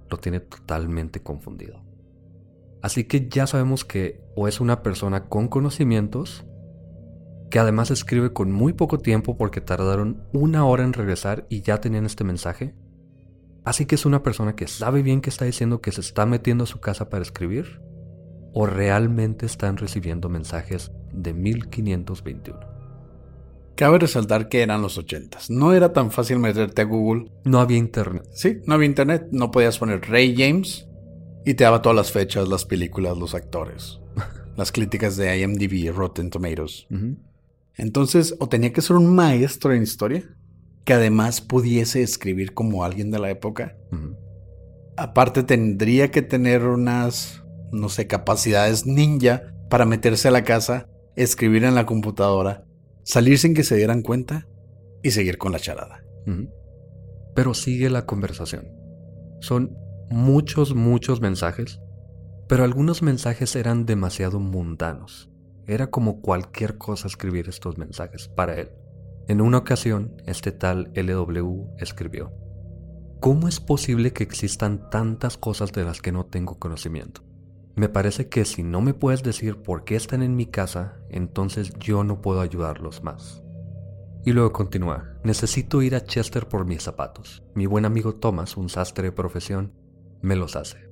lo 0.10 0.18
tiene 0.18 0.42
totalmente 0.42 1.22
confundido. 1.22 1.89
Así 2.82 3.04
que 3.04 3.28
ya 3.30 3.48
sabemos 3.48 3.86
que 3.86 4.22
o 4.36 4.48
es 4.48 4.62
una 4.62 4.84
persona 4.84 5.26
con 5.28 5.48
conocimientos, 5.48 6.46
que 7.50 7.60
además 7.60 7.92
escribe 7.92 8.32
con 8.32 8.52
muy 8.52 8.74
poco 8.74 9.00
tiempo 9.00 9.38
porque 9.38 9.62
tardaron 9.62 10.24
una 10.34 10.66
hora 10.66 10.84
en 10.84 10.94
regresar 10.94 11.46
y 11.50 11.62
ya 11.62 11.82
tenían 11.82 12.06
este 12.06 12.24
mensaje, 12.24 12.76
Así 13.70 13.86
que 13.86 13.94
es 13.94 14.06
una 14.08 14.24
persona 14.24 14.56
que 14.56 14.68
sabe 14.68 15.04
bien 15.04 15.22
que 15.22 15.30
está 15.30 15.46
diciendo 15.46 15.80
que 15.80 15.92
se 15.92 16.02
está 16.02 16.26
metiendo 16.26 16.64
a 16.64 16.68
su 16.68 16.80
casa 16.80 17.10
para 17.10 17.22
escribir 17.22 17.82
o 18.52 18.66
realmente 18.66 19.46
están 19.46 19.78
recibiendo 19.78 20.28
mensajes 20.28 20.92
de 21.14 21.34
1521. 21.36 22.60
Cabe 23.76 24.00
resaltar 24.00 24.50
que 24.50 24.64
eran 24.64 24.82
los 24.82 24.98
80. 24.98 25.38
No 25.50 25.74
era 25.74 25.94
tan 25.94 26.10
fácil 26.10 26.40
meterte 26.40 26.82
a 26.82 26.86
Google. 26.86 27.32
No 27.46 27.60
había 27.60 27.78
internet. 27.78 28.28
Sí, 28.32 28.58
no 28.66 28.74
había 28.74 28.88
internet. 28.88 29.28
No 29.32 29.52
podías 29.52 29.78
poner 29.78 30.02
Ray 30.02 30.36
James 30.36 30.89
y 31.46 31.54
te 31.54 31.64
daba 31.64 31.82
todas 31.82 31.96
las 31.96 32.12
fechas, 32.12 32.48
las 32.48 32.66
películas, 32.66 33.18
los 33.18 33.34
actores, 33.34 34.00
las 34.58 34.72
críticas 34.72 35.18
de 35.18 35.40
IMDb, 35.40 35.94
Rotten 35.94 36.30
Tomatoes. 36.30 36.88
Entonces, 37.76 38.36
o 38.40 38.50
tenía 38.50 38.74
que 38.74 38.82
ser 38.82 38.98
un 38.98 39.16
maestro 39.16 39.74
en 39.74 39.84
historia, 39.84 40.24
que 40.84 40.94
además 40.94 41.42
pudiese 41.42 42.02
escribir 42.02 42.54
como 42.54 42.84
alguien 42.84 43.12
de 43.12 43.20
la 43.20 43.30
época. 43.30 43.78
Aparte, 44.98 45.44
tendría 45.44 46.12
que 46.12 46.22
tener 46.22 46.66
unas, 46.66 47.44
no 47.72 47.90
sé, 47.90 48.08
capacidades 48.08 48.86
ninja 48.86 49.54
para 49.70 49.86
meterse 49.86 50.28
a 50.28 50.32
la 50.32 50.44
casa, 50.44 50.90
escribir 51.16 51.64
en 51.64 51.76
la 51.76 51.86
computadora, 51.86 52.66
salir 53.04 53.38
sin 53.38 53.54
que 53.54 53.64
se 53.64 53.76
dieran 53.76 54.02
cuenta 54.02 54.48
y 55.02 55.12
seguir 55.12 55.38
con 55.38 55.52
la 55.52 55.60
charada. 55.60 56.04
Pero 57.34 57.54
sigue 57.54 57.90
la 57.90 58.06
conversación. 58.06 58.68
Son 59.40 59.78
muchos, 60.10 60.76
muchos 60.76 61.22
mensajes, 61.22 61.80
pero 62.48 62.64
algunos 62.64 63.02
mensajes 63.02 63.56
eran 63.56 63.86
demasiado 63.86 64.40
mundanos. 64.40 65.30
Era 65.68 65.88
como 65.88 66.22
cualquier 66.22 66.78
cosa 66.78 67.08
escribir 67.08 67.48
estos 67.48 67.78
mensajes 67.78 68.28
para 68.28 68.60
él. 68.60 68.72
En 69.28 69.42
una 69.42 69.60
ocasión, 69.60 70.20
este 70.26 70.52
tal 70.52 70.92
LW 70.96 71.76
escribió, 71.78 72.34
¿Cómo 73.20 73.48
es 73.48 73.60
posible 73.60 74.14
que 74.14 74.24
existan 74.24 74.90
tantas 74.90 75.38
cosas 75.38 75.72
de 75.74 75.84
las 75.84 76.02
que 76.02 76.12
no 76.12 76.26
tengo 76.26 76.58
conocimiento? 76.58 77.22
Me 77.76 77.90
parece 77.90 78.30
que 78.30 78.46
si 78.46 78.64
no 78.64 78.82
me 78.82 78.94
puedes 78.94 79.24
decir 79.24 79.62
por 79.62 79.84
qué 79.84 79.96
están 79.96 80.24
en 80.24 80.36
mi 80.36 80.48
casa, 80.48 80.98
entonces 81.10 81.74
yo 81.80 82.04
no 82.04 82.22
puedo 82.22 82.42
ayudarlos 82.42 83.04
más. 83.04 83.44
Y 84.26 84.32
luego 84.32 84.52
continúa, 84.52 85.18
necesito 85.24 85.82
ir 85.82 85.96
a 85.96 86.04
Chester 86.04 86.48
por 86.48 86.66
mis 86.66 86.82
zapatos. 86.82 87.44
Mi 87.54 87.68
buen 87.68 87.86
amigo 87.86 88.16
Thomas, 88.16 88.58
un 88.58 88.70
sastre 88.70 89.06
de 89.06 89.12
profesión, 89.12 89.74
me 90.22 90.36
los 90.36 90.56
hace. 90.56 90.90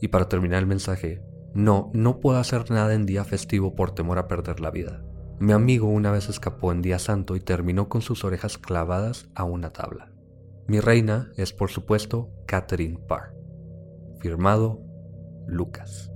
Y 0.00 0.08
para 0.08 0.28
terminar 0.28 0.60
el 0.60 0.66
mensaje, 0.66 1.22
no, 1.54 1.90
no 1.94 2.20
puedo 2.20 2.38
hacer 2.38 2.70
nada 2.70 2.94
en 2.94 3.06
día 3.06 3.24
festivo 3.24 3.74
por 3.74 3.94
temor 3.94 4.18
a 4.18 4.28
perder 4.28 4.60
la 4.60 4.70
vida. 4.70 5.02
Mi 5.38 5.52
amigo 5.52 5.88
una 5.88 6.10
vez 6.10 6.28
escapó 6.28 6.72
en 6.72 6.82
día 6.82 6.98
santo 6.98 7.36
y 7.36 7.40
terminó 7.40 7.88
con 7.88 8.02
sus 8.02 8.24
orejas 8.24 8.58
clavadas 8.58 9.28
a 9.34 9.44
una 9.44 9.70
tabla. 9.70 10.10
Mi 10.66 10.80
reina 10.80 11.30
es 11.36 11.52
por 11.52 11.70
supuesto 11.70 12.30
Catherine 12.46 12.98
Parr. 13.06 13.34
Firmado 14.20 14.80
Lucas. 15.46 16.10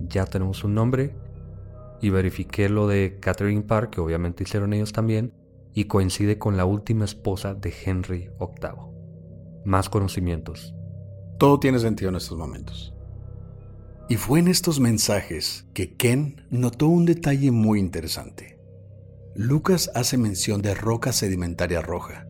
Ya 0.00 0.26
tenemos 0.26 0.62
un 0.64 0.74
nombre 0.74 1.14
y 2.00 2.10
verifiqué 2.10 2.68
lo 2.68 2.86
de 2.86 3.18
Catherine 3.20 3.62
Parr, 3.62 3.90
que 3.90 4.00
obviamente 4.00 4.44
hicieron 4.44 4.72
ellos 4.72 4.92
también, 4.92 5.32
y 5.72 5.84
coincide 5.84 6.38
con 6.38 6.56
la 6.56 6.64
última 6.64 7.04
esposa 7.04 7.54
de 7.54 7.72
Henry 7.84 8.30
VIII. 8.38 8.70
Más 9.64 9.88
conocimientos. 9.88 10.74
Todo 11.38 11.60
tiene 11.60 11.78
sentido 11.78 12.10
en 12.10 12.16
estos 12.16 12.36
momentos. 12.36 12.92
Y 14.08 14.16
fue 14.16 14.40
en 14.40 14.48
estos 14.48 14.80
mensajes 14.80 15.66
que 15.72 15.94
Ken 15.94 16.42
notó 16.50 16.88
un 16.88 17.04
detalle 17.04 17.52
muy 17.52 17.78
interesante. 17.78 18.58
Lucas 19.36 19.90
hace 19.94 20.16
mención 20.18 20.62
de 20.62 20.74
roca 20.74 21.12
sedimentaria 21.12 21.80
roja, 21.80 22.26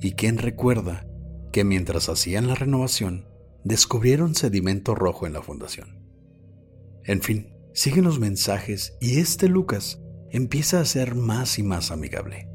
y 0.00 0.12
Ken 0.12 0.38
recuerda 0.38 1.06
que 1.52 1.64
mientras 1.64 2.08
hacían 2.08 2.46
la 2.46 2.54
renovación, 2.54 3.26
descubrieron 3.62 4.34
sedimento 4.34 4.94
rojo 4.94 5.26
en 5.26 5.34
la 5.34 5.42
fundación. 5.42 6.00
En 7.04 7.20
fin, 7.20 7.52
siguen 7.74 8.04
los 8.04 8.18
mensajes 8.18 8.96
y 9.00 9.18
este 9.20 9.48
Lucas 9.48 10.00
empieza 10.30 10.80
a 10.80 10.84
ser 10.86 11.14
más 11.14 11.58
y 11.58 11.62
más 11.62 11.90
amigable. 11.90 12.48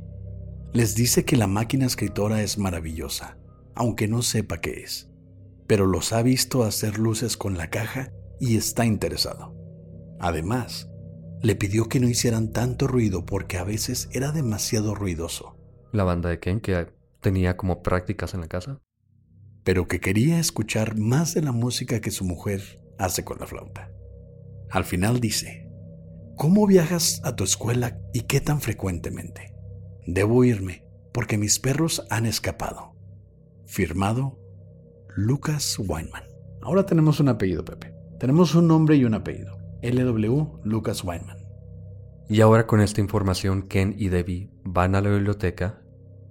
Les 0.73 0.95
dice 0.95 1.25
que 1.25 1.37
la 1.37 1.47
máquina 1.47 1.85
escritora 1.85 2.41
es 2.41 2.57
maravillosa, 2.57 3.37
aunque 3.75 4.07
no 4.07 4.23
sepa 4.23 4.61
qué 4.61 4.81
es, 4.83 5.10
pero 5.71 5.85
los 5.85 6.11
ha 6.11 6.21
visto 6.21 6.63
hacer 6.63 6.99
luces 6.99 7.37
con 7.37 7.57
la 7.57 7.69
caja 7.69 8.11
y 8.41 8.57
está 8.57 8.85
interesado. 8.85 9.55
Además, 10.19 10.89
le 11.41 11.55
pidió 11.55 11.87
que 11.87 12.01
no 12.01 12.09
hicieran 12.09 12.51
tanto 12.51 12.87
ruido 12.87 13.25
porque 13.25 13.57
a 13.57 13.63
veces 13.63 14.09
era 14.11 14.33
demasiado 14.33 14.95
ruidoso. 14.95 15.55
¿La 15.93 16.03
banda 16.03 16.27
de 16.27 16.41
Ken 16.41 16.59
que 16.59 16.87
tenía 17.21 17.55
como 17.55 17.83
prácticas 17.83 18.33
en 18.33 18.41
la 18.41 18.49
casa? 18.49 18.81
pero 19.63 19.87
que 19.87 20.01
quería 20.01 20.39
escuchar 20.39 20.97
más 20.97 21.35
de 21.35 21.41
la 21.41 21.53
música 21.53 22.01
que 22.01 22.11
su 22.11 22.25
mujer 22.25 22.81
hace 22.97 23.23
con 23.23 23.39
la 23.39 23.47
flauta. 23.47 23.93
Al 24.71 24.83
final 24.83 25.21
dice, 25.21 25.69
¿cómo 26.35 26.67
viajas 26.67 27.21
a 27.23 27.37
tu 27.37 27.45
escuela 27.45 27.97
y 28.13 28.23
qué 28.23 28.41
tan 28.41 28.59
frecuentemente? 28.59 29.55
Debo 30.05 30.43
irme 30.43 30.83
porque 31.13 31.37
mis 31.37 31.59
perros 31.59 32.05
han 32.09 32.25
escapado. 32.25 32.93
Firmado 33.65 34.40
Lucas 35.17 35.77
Weinman. 35.77 36.23
Ahora 36.61 36.85
tenemos 36.85 37.19
un 37.19 37.27
apellido, 37.27 37.65
Pepe. 37.65 37.93
Tenemos 38.17 38.55
un 38.55 38.67
nombre 38.67 38.95
y 38.95 39.03
un 39.03 39.13
apellido. 39.13 39.57
LW 39.81 40.61
Lucas 40.63 41.03
Weinman. 41.03 41.37
Y 42.29 42.39
ahora 42.39 42.65
con 42.65 42.79
esta 42.79 43.01
información, 43.01 43.63
Ken 43.63 43.93
y 43.97 44.07
Debbie 44.07 44.49
van 44.63 44.95
a 44.95 45.01
la 45.01 45.09
biblioteca 45.09 45.81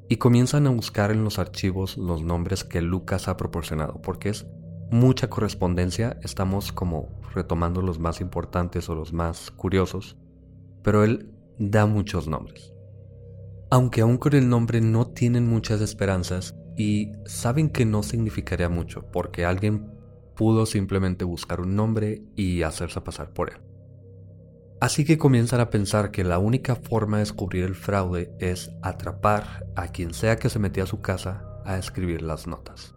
y 0.08 0.16
comienzan 0.16 0.66
a 0.66 0.70
buscar 0.70 1.10
en 1.10 1.24
los 1.24 1.38
archivos 1.38 1.98
los 1.98 2.22
nombres 2.22 2.64
que 2.64 2.80
Lucas 2.80 3.28
ha 3.28 3.36
proporcionado, 3.36 4.00
porque 4.00 4.30
es 4.30 4.46
mucha 4.90 5.28
correspondencia, 5.28 6.18
estamos 6.22 6.72
como 6.72 7.20
retomando 7.34 7.82
los 7.82 7.98
más 7.98 8.22
importantes 8.22 8.88
o 8.88 8.94
los 8.94 9.12
más 9.12 9.50
curiosos, 9.50 10.16
pero 10.82 11.04
él 11.04 11.34
da 11.58 11.84
muchos 11.84 12.28
nombres. 12.28 12.72
Aunque 13.70 14.00
aún 14.00 14.16
con 14.16 14.34
el 14.34 14.48
nombre 14.48 14.80
no 14.80 15.08
tienen 15.08 15.46
muchas 15.46 15.82
esperanzas 15.82 16.56
y 16.80 17.12
saben 17.26 17.68
que 17.68 17.84
no 17.84 18.02
significaría 18.02 18.70
mucho, 18.70 19.04
porque 19.12 19.44
alguien 19.44 19.90
pudo 20.34 20.64
simplemente 20.64 21.26
buscar 21.26 21.60
un 21.60 21.76
nombre 21.76 22.22
y 22.36 22.62
hacerse 22.62 23.02
pasar 23.02 23.34
por 23.34 23.50
él. 23.50 23.58
Así 24.80 25.04
que 25.04 25.18
comienzan 25.18 25.60
a 25.60 25.68
pensar 25.68 26.10
que 26.10 26.24
la 26.24 26.38
única 26.38 26.76
forma 26.76 27.18
de 27.18 27.24
descubrir 27.24 27.64
el 27.64 27.74
fraude 27.74 28.32
es 28.38 28.70
atrapar 28.80 29.66
a 29.76 29.88
quien 29.88 30.14
sea 30.14 30.36
que 30.36 30.48
se 30.48 30.58
metía 30.58 30.84
a 30.84 30.86
su 30.86 31.02
casa 31.02 31.44
a 31.66 31.76
escribir 31.76 32.22
las 32.22 32.46
notas. 32.46 32.94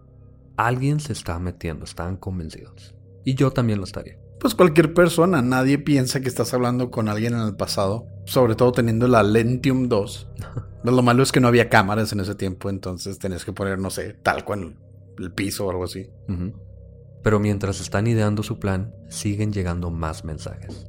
Alguien 0.55 1.01
se 1.01 1.11
está 1.11 1.37
metiendo, 1.39 1.83
están 1.83 2.15
convencidos. 2.15 2.95
Y 3.25 3.35
yo 3.35 3.51
también 3.51 3.79
lo 3.79 3.83
estaría. 3.83 4.17
Pues 4.39 4.55
cualquier 4.55 4.93
persona, 4.93 5.41
nadie 5.41 5.77
piensa 5.77 6.21
que 6.21 6.29
estás 6.29 6.53
hablando 6.53 6.89
con 6.89 7.09
alguien 7.09 7.33
en 7.33 7.41
el 7.41 7.57
pasado, 7.57 8.07
sobre 8.23 8.55
todo 8.55 8.71
teniendo 8.71 9.09
la 9.09 9.23
Lentium 9.23 9.89
2. 9.89 10.27
lo 10.91 11.01
malo 11.01 11.23
es 11.23 11.31
que 11.31 11.39
no 11.39 11.47
había 11.47 11.69
cámaras 11.69 12.11
en 12.11 12.19
ese 12.19 12.35
tiempo, 12.35 12.69
entonces 12.69 13.19
tenés 13.19 13.45
que 13.45 13.53
poner, 13.53 13.79
no 13.79 13.89
sé, 13.89 14.13
talco 14.13 14.53
en 14.53 14.77
el 15.17 15.31
piso 15.31 15.65
o 15.65 15.71
algo 15.71 15.85
así. 15.85 16.09
Pero 17.23 17.39
mientras 17.39 17.79
están 17.79 18.07
ideando 18.07 18.43
su 18.43 18.59
plan, 18.59 18.93
siguen 19.07 19.53
llegando 19.53 19.89
más 19.89 20.25
mensajes 20.25 20.87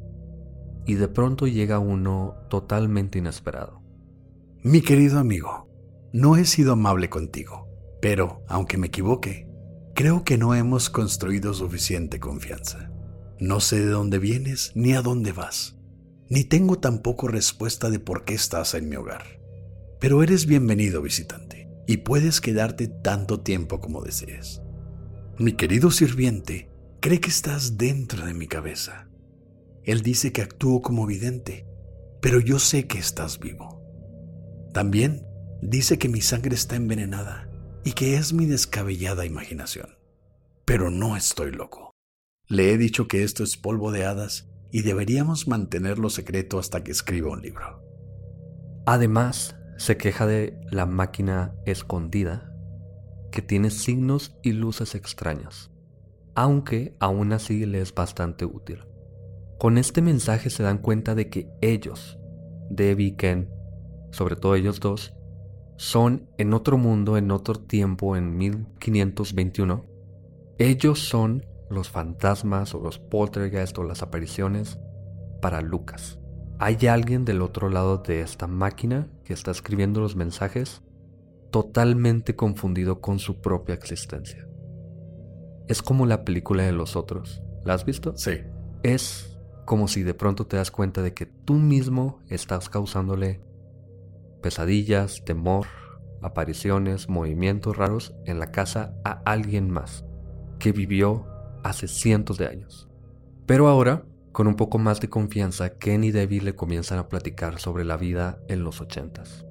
y 0.86 0.94
de 0.94 1.08
pronto 1.08 1.46
llega 1.46 1.78
uno 1.78 2.36
totalmente 2.48 3.18
inesperado. 3.18 3.82
Mi 4.62 4.80
querido 4.80 5.18
amigo, 5.18 5.68
no 6.12 6.36
he 6.36 6.44
sido 6.44 6.72
amable 6.72 7.08
contigo, 7.08 7.68
pero, 8.00 8.42
aunque 8.48 8.78
me 8.78 8.88
equivoque, 8.88 9.48
creo 9.94 10.24
que 10.24 10.38
no 10.38 10.54
hemos 10.54 10.90
construido 10.90 11.54
suficiente 11.54 12.20
confianza. 12.20 12.90
No 13.38 13.60
sé 13.60 13.80
de 13.80 13.90
dónde 13.90 14.18
vienes 14.18 14.72
ni 14.74 14.94
a 14.94 15.02
dónde 15.02 15.32
vas, 15.32 15.76
ni 16.28 16.44
tengo 16.44 16.78
tampoco 16.78 17.28
respuesta 17.28 17.90
de 17.90 17.98
por 17.98 18.24
qué 18.24 18.34
estás 18.34 18.74
en 18.74 18.88
mi 18.88 18.96
hogar. 18.96 19.43
Pero 20.04 20.22
eres 20.22 20.44
bienvenido 20.44 21.00
visitante, 21.00 21.66
y 21.86 21.96
puedes 21.96 22.42
quedarte 22.42 22.88
tanto 22.88 23.40
tiempo 23.40 23.80
como 23.80 24.02
desees. 24.02 24.60
Mi 25.38 25.54
querido 25.54 25.90
sirviente 25.90 26.68
cree 27.00 27.22
que 27.22 27.30
estás 27.30 27.78
dentro 27.78 28.26
de 28.26 28.34
mi 28.34 28.46
cabeza 28.46 29.08
él 29.84 30.02
dice 30.02 30.30
que 30.30 30.42
actúo 30.42 30.82
como 30.82 31.06
vidente, 31.06 31.66
pero 32.20 32.38
yo 32.38 32.58
sé 32.58 32.86
que 32.86 32.98
estás 32.98 33.38
vivo. 33.38 33.80
También 34.74 35.26
dice 35.62 35.98
que 35.98 36.10
mi 36.10 36.20
sangre 36.20 36.54
está 36.54 36.76
envenenada 36.76 37.50
y 37.82 37.92
que 37.92 38.18
es 38.18 38.34
mi 38.34 38.44
descabellada 38.44 39.24
imaginación. 39.24 39.96
Pero 40.66 40.90
no 40.90 41.16
estoy 41.16 41.50
loco. 41.50 41.92
Le 42.46 42.74
he 42.74 42.76
dicho 42.76 43.08
que 43.08 43.24
esto 43.24 43.42
es 43.42 43.56
polvo 43.56 43.90
de 43.90 44.04
hadas 44.04 44.50
y 44.70 44.82
deberíamos 44.82 45.48
mantenerlo 45.48 46.10
secreto 46.10 46.58
hasta 46.58 46.84
que 46.84 46.92
escriba 46.92 47.30
un 47.30 47.40
libro. 47.40 47.82
Además, 48.84 49.56
se 49.76 49.96
queja 49.96 50.26
de 50.26 50.58
la 50.70 50.86
máquina 50.86 51.54
escondida, 51.66 52.52
que 53.30 53.42
tiene 53.42 53.70
signos 53.70 54.36
y 54.42 54.52
luces 54.52 54.94
extrañas, 54.94 55.70
aunque 56.34 56.96
aún 57.00 57.32
así 57.32 57.66
le 57.66 57.80
es 57.80 57.94
bastante 57.94 58.44
útil. 58.44 58.84
Con 59.58 59.78
este 59.78 60.02
mensaje 60.02 60.50
se 60.50 60.62
dan 60.62 60.78
cuenta 60.78 61.14
de 61.14 61.28
que 61.28 61.48
ellos, 61.60 62.18
Debbie 62.70 63.08
y 63.08 63.16
Ken, 63.16 63.50
sobre 64.10 64.36
todo 64.36 64.54
ellos 64.54 64.80
dos, 64.80 65.14
son 65.76 66.28
en 66.38 66.54
otro 66.54 66.78
mundo, 66.78 67.16
en 67.16 67.30
otro 67.30 67.56
tiempo, 67.56 68.16
en 68.16 68.36
1521. 68.36 69.84
Ellos 70.58 71.00
son 71.00 71.44
los 71.68 71.88
fantasmas 71.88 72.74
o 72.74 72.80
los 72.80 72.98
poltergeist 72.98 73.76
o 73.78 73.84
las 73.84 74.02
apariciones 74.02 74.78
para 75.42 75.60
Lucas. 75.60 76.18
Hay 76.58 76.86
alguien 76.86 77.24
del 77.24 77.42
otro 77.42 77.68
lado 77.68 77.98
de 77.98 78.20
esta 78.20 78.46
máquina 78.46 79.08
que 79.24 79.32
está 79.32 79.50
escribiendo 79.50 80.00
los 80.00 80.16
mensajes 80.16 80.82
totalmente 81.50 82.36
confundido 82.36 83.00
con 83.00 83.18
su 83.18 83.40
propia 83.40 83.74
existencia. 83.74 84.46
Es 85.68 85.82
como 85.82 86.06
la 86.06 86.24
película 86.24 86.62
de 86.62 86.72
los 86.72 86.96
otros. 86.96 87.42
¿La 87.64 87.74
has 87.74 87.84
visto? 87.84 88.16
Sí. 88.16 88.40
Es 88.82 89.38
como 89.64 89.88
si 89.88 90.02
de 90.02 90.14
pronto 90.14 90.46
te 90.46 90.56
das 90.56 90.70
cuenta 90.70 91.02
de 91.02 91.14
que 91.14 91.26
tú 91.26 91.54
mismo 91.54 92.20
estás 92.28 92.68
causándole 92.68 93.40
pesadillas, 94.42 95.24
temor, 95.24 95.66
apariciones, 96.22 97.08
movimientos 97.08 97.76
raros 97.76 98.14
en 98.26 98.38
la 98.38 98.50
casa 98.50 98.94
a 99.04 99.22
alguien 99.24 99.70
más 99.70 100.04
que 100.58 100.72
vivió 100.72 101.26
hace 101.62 101.88
cientos 101.88 102.36
de 102.36 102.46
años. 102.46 102.88
Pero 103.46 103.68
ahora, 103.68 104.04
con 104.34 104.48
un 104.48 104.56
poco 104.56 104.78
más 104.78 105.00
de 105.00 105.08
confianza, 105.08 105.78
Ken 105.78 106.02
y 106.02 106.10
Debbie 106.10 106.40
le 106.40 106.56
comienzan 106.56 106.98
a 106.98 107.08
platicar 107.08 107.60
sobre 107.60 107.84
la 107.84 107.96
vida 107.96 108.40
en 108.48 108.64
los 108.64 108.80
ochentas. 108.80 109.46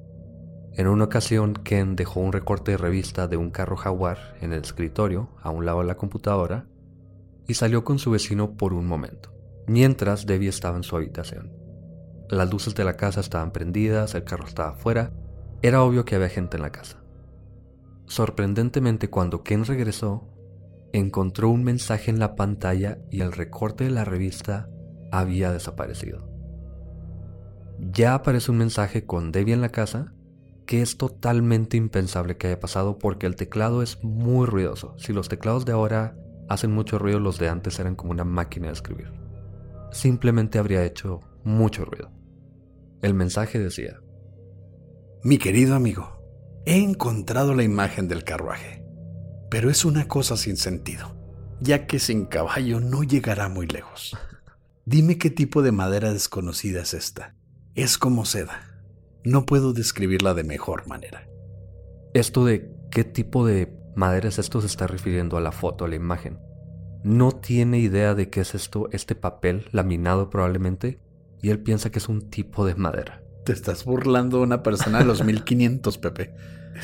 En 0.73 0.87
una 0.89 1.05
ocasión, 1.05 1.53
Ken 1.53 1.95
dejó 1.95 2.19
un 2.19 2.33
recorte 2.33 2.71
de 2.71 2.77
revista 2.77 3.29
de 3.29 3.37
un 3.37 3.49
carro 3.49 3.77
jaguar 3.77 4.35
en 4.41 4.51
el 4.51 4.61
escritorio, 4.61 5.29
a 5.41 5.51
un 5.51 5.65
lado 5.65 5.79
de 5.79 5.85
la 5.85 5.95
computadora, 5.95 6.67
y 7.47 7.53
salió 7.53 7.85
con 7.85 7.97
su 7.97 8.11
vecino 8.11 8.57
por 8.57 8.73
un 8.73 8.85
momento, 8.85 9.33
mientras 9.67 10.25
Debbie 10.25 10.49
estaba 10.49 10.75
en 10.75 10.83
su 10.83 10.97
habitación. 10.97 11.53
Las 12.29 12.51
luces 12.51 12.75
de 12.75 12.83
la 12.83 12.97
casa 12.97 13.21
estaban 13.21 13.53
prendidas, 13.53 14.15
el 14.15 14.25
carro 14.25 14.45
estaba 14.45 14.71
afuera, 14.71 15.13
era 15.61 15.81
obvio 15.81 16.03
que 16.03 16.15
había 16.15 16.27
gente 16.27 16.57
en 16.57 16.63
la 16.63 16.73
casa. 16.73 17.01
Sorprendentemente, 18.05 19.09
cuando 19.09 19.43
Ken 19.43 19.63
regresó, 19.63 20.27
encontró 20.91 21.47
un 21.49 21.63
mensaje 21.63 22.11
en 22.11 22.19
la 22.19 22.35
pantalla 22.35 22.99
y 23.09 23.21
el 23.21 23.31
recorte 23.31 23.85
de 23.85 23.91
la 23.91 24.03
revista 24.03 24.69
había 25.13 25.51
desaparecido. 25.51 26.27
Ya 27.79 28.15
aparece 28.15 28.49
un 28.49 28.57
mensaje 28.57 29.05
con 29.05 29.31
Debbie 29.31 29.53
en 29.53 29.61
la 29.61 29.69
casa 29.69 30.13
que 30.65 30.81
es 30.81 30.97
totalmente 30.97 31.77
impensable 31.77 32.37
que 32.37 32.47
haya 32.47 32.59
pasado 32.59 32.97
porque 32.97 33.27
el 33.27 33.35
teclado 33.35 33.83
es 33.83 34.03
muy 34.03 34.47
ruidoso. 34.47 34.95
Si 34.97 35.13
los 35.13 35.29
teclados 35.29 35.65
de 35.65 35.73
ahora 35.73 36.17
hacen 36.49 36.71
mucho 36.71 36.97
ruido, 36.97 37.19
los 37.19 37.37
de 37.37 37.49
antes 37.49 37.79
eran 37.79 37.95
como 37.95 38.11
una 38.11 38.23
máquina 38.23 38.67
de 38.67 38.73
escribir. 38.73 39.11
Simplemente 39.91 40.57
habría 40.57 40.83
hecho 40.83 41.19
mucho 41.43 41.85
ruido. 41.85 42.11
El 43.01 43.13
mensaje 43.13 43.59
decía, 43.59 43.99
Mi 45.21 45.37
querido 45.37 45.75
amigo, 45.75 46.17
he 46.65 46.77
encontrado 46.81 47.53
la 47.53 47.63
imagen 47.63 48.07
del 48.07 48.23
carruaje, 48.23 48.83
pero 49.51 49.69
es 49.69 49.83
una 49.85 50.07
cosa 50.07 50.37
sin 50.37 50.57
sentido, 50.57 51.13
ya 51.59 51.85
que 51.85 51.99
sin 51.99 52.25
caballo 52.25 52.79
no 52.79 53.03
llegará 53.03 53.49
muy 53.49 53.67
lejos. 53.67 54.17
Dime 54.85 55.17
qué 55.17 55.29
tipo 55.29 55.61
de 55.61 55.71
madera 55.71 56.13
desconocida 56.13 56.81
es 56.81 56.93
esta. 56.93 57.35
Es 57.75 57.97
como 57.97 58.25
seda 58.25 58.73
no 59.23 59.45
puedo 59.45 59.73
describirla 59.73 60.33
de 60.33 60.43
mejor 60.43 60.87
manera. 60.87 61.27
Esto 62.13 62.45
de 62.45 62.71
qué 62.91 63.03
tipo 63.03 63.45
de 63.45 63.73
madera 63.95 64.29
es 64.29 64.39
esto 64.39 64.61
se 64.61 64.67
está 64.67 64.87
refiriendo 64.87 65.37
a 65.37 65.41
la 65.41 65.51
foto, 65.51 65.85
a 65.85 65.87
la 65.87 65.95
imagen. 65.95 66.39
No 67.03 67.31
tiene 67.31 67.79
idea 67.79 68.15
de 68.15 68.29
qué 68.29 68.41
es 68.41 68.55
esto, 68.55 68.89
este 68.91 69.15
papel 69.15 69.65
laminado 69.71 70.29
probablemente, 70.29 70.99
y 71.41 71.49
él 71.49 71.59
piensa 71.59 71.91
que 71.91 71.99
es 71.99 72.07
un 72.07 72.29
tipo 72.29 72.65
de 72.65 72.75
madera. 72.75 73.21
Te 73.45 73.51
estás 73.51 73.83
burlando 73.83 74.37
de 74.37 74.43
una 74.43 74.63
persona 74.63 74.99
de 74.99 75.05
los 75.05 75.23
1500, 75.25 75.97
Pepe. 75.97 76.33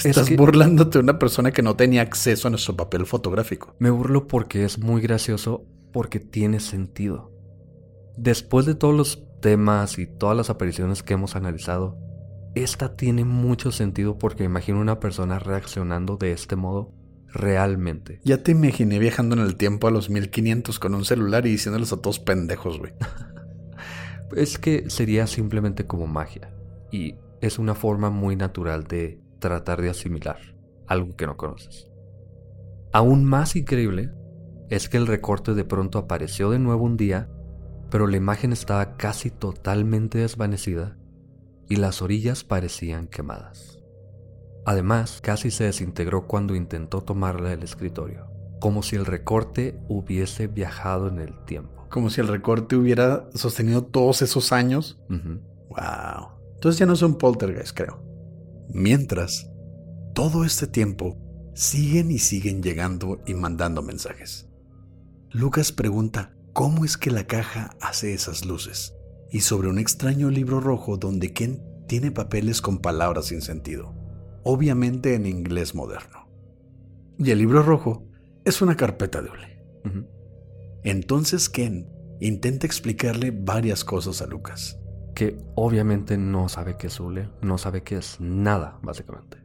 Estás 0.03 0.35
burlándote 0.35 0.99
de 0.99 1.03
una 1.03 1.17
persona 1.17 1.51
que 1.51 1.63
no 1.63 1.75
tenía 1.75 2.01
acceso 2.01 2.47
a 2.47 2.51
nuestro 2.51 2.75
papel 2.75 3.05
fotográfico. 3.05 3.75
Me 3.79 3.89
burlo 3.89 4.27
porque 4.27 4.63
es 4.63 4.77
muy 4.77 5.01
gracioso, 5.01 5.65
porque 5.91 6.19
tiene 6.19 6.59
sentido. 6.59 7.31
Después 8.21 8.65
de 8.65 8.75
todos 8.75 8.93
los 8.93 9.23
temas 9.39 9.97
y 9.97 10.05
todas 10.05 10.35
las 10.35 10.49
apariciones 10.49 11.03
que 11.03 11.13
hemos 11.13 11.37
analizado, 11.37 11.97
esta 12.53 12.97
tiene 12.97 13.23
mucho 13.23 13.71
sentido 13.71 14.17
porque 14.17 14.43
imagino 14.43 14.81
una 14.81 14.99
persona 14.99 15.39
reaccionando 15.39 16.17
de 16.17 16.33
este 16.33 16.57
modo 16.57 16.91
realmente. 17.27 18.19
Ya 18.25 18.43
te 18.43 18.51
imaginé 18.51 18.99
viajando 18.99 19.37
en 19.37 19.41
el 19.41 19.55
tiempo 19.55 19.87
a 19.87 19.91
los 19.91 20.09
1500 20.09 20.79
con 20.79 20.95
un 20.95 21.05
celular 21.05 21.45
y 21.45 21.51
diciéndoles 21.51 21.93
a 21.93 22.01
todos 22.01 22.19
pendejos, 22.19 22.77
güey. 22.77 22.91
es 24.35 24.57
que 24.57 24.89
sería 24.89 25.25
simplemente 25.25 25.87
como 25.87 26.05
magia. 26.05 26.51
Y 26.91 27.15
es 27.39 27.57
una 27.57 27.73
forma 27.73 28.09
muy 28.09 28.35
natural 28.35 28.83
de 28.83 29.21
tratar 29.39 29.81
de 29.81 29.91
asimilar 29.91 30.39
algo 30.87 31.15
que 31.15 31.25
no 31.25 31.37
conoces. 31.37 31.89
Aún 32.91 33.23
más 33.23 33.55
increíble 33.55 34.11
es 34.69 34.89
que 34.89 34.97
el 34.97 35.07
recorte 35.07 35.53
de 35.53 35.63
pronto 35.63 35.99
apareció 35.99 36.49
de 36.49 36.59
nuevo 36.59 36.83
un 36.83 36.97
día, 36.97 37.29
pero 37.89 38.07
la 38.07 38.17
imagen 38.17 38.53
estaba 38.53 38.97
casi 38.97 39.31
totalmente 39.31 40.19
desvanecida 40.19 40.97
y 41.67 41.77
las 41.77 42.01
orillas 42.01 42.43
parecían 42.43 43.07
quemadas. 43.07 43.79
Además, 44.65 45.19
casi 45.21 45.51
se 45.51 45.63
desintegró 45.65 46.27
cuando 46.27 46.55
intentó 46.55 47.01
tomarla 47.01 47.49
del 47.49 47.63
escritorio, 47.63 48.27
como 48.59 48.83
si 48.83 48.95
el 48.95 49.05
recorte 49.05 49.79
hubiese 49.87 50.47
viajado 50.47 51.07
en 51.07 51.19
el 51.19 51.43
tiempo. 51.45 51.87
Como 51.89 52.09
si 52.09 52.21
el 52.21 52.27
recorte 52.27 52.75
hubiera 52.75 53.27
sostenido 53.33 53.83
todos 53.83 54.21
esos 54.21 54.51
años. 54.51 54.99
Wow. 55.09 56.39
Entonces 56.55 56.77
ya 56.77 56.85
no 56.85 56.95
son 56.95 57.17
poltergeist, 57.17 57.75
creo. 57.75 58.03
Mientras, 58.71 59.49
todo 60.13 60.43
este 60.43 60.67
tiempo 60.67 61.17
siguen 61.55 62.11
y 62.11 62.19
siguen 62.19 62.61
llegando 62.61 63.21
y 63.25 63.33
mandando 63.33 63.81
mensajes. 63.81 64.49
Lucas 65.31 65.71
pregunta 65.71 66.35
cómo 66.53 66.85
es 66.85 66.97
que 66.97 67.11
la 67.11 67.25
caja 67.25 67.75
hace 67.81 68.13
esas 68.13 68.45
luces 68.45 68.95
y 69.31 69.41
sobre 69.41 69.69
un 69.69 69.79
extraño 69.79 70.29
libro 70.29 70.59
rojo 70.59 70.97
donde 70.97 71.33
Ken 71.33 71.63
tiene 71.87 72.11
papeles 72.11 72.61
con 72.61 72.79
palabras 72.79 73.25
sin 73.25 73.41
sentido, 73.41 73.95
obviamente 74.43 75.15
en 75.15 75.25
inglés 75.25 75.75
moderno. 75.75 76.27
Y 77.17 77.31
el 77.31 77.39
libro 77.39 77.63
rojo 77.63 78.07
es 78.45 78.61
una 78.61 78.75
carpeta 78.75 79.21
de 79.21 79.29
hule. 79.29 79.63
Entonces 80.83 81.49
Ken 81.49 81.89
intenta 82.21 82.65
explicarle 82.65 83.31
varias 83.31 83.83
cosas 83.83 84.21
a 84.21 84.27
Lucas. 84.27 84.79
Que 85.15 85.37
obviamente 85.55 86.17
no 86.17 86.47
sabe 86.47 86.77
qué 86.77 86.87
es 86.87 86.99
hule, 86.99 87.29
no 87.41 87.57
sabe 87.57 87.83
qué 87.83 87.97
es 87.97 88.21
nada, 88.21 88.79
básicamente. 88.81 89.37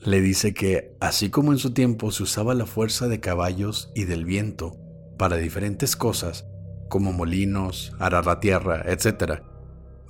Le 0.00 0.20
dice 0.20 0.54
que, 0.54 0.96
así 0.98 1.30
como 1.30 1.52
en 1.52 1.58
su 1.58 1.72
tiempo 1.72 2.10
se 2.10 2.22
usaba 2.22 2.54
la 2.54 2.66
fuerza 2.66 3.06
de 3.06 3.20
caballos 3.20 3.92
y 3.94 4.04
del 4.04 4.24
viento 4.24 4.76
para 5.18 5.36
diferentes 5.36 5.94
cosas, 5.94 6.46
como 6.90 7.14
molinos, 7.14 7.94
arar 7.98 8.26
la 8.26 8.40
tierra, 8.40 8.82
etc. 8.84 9.40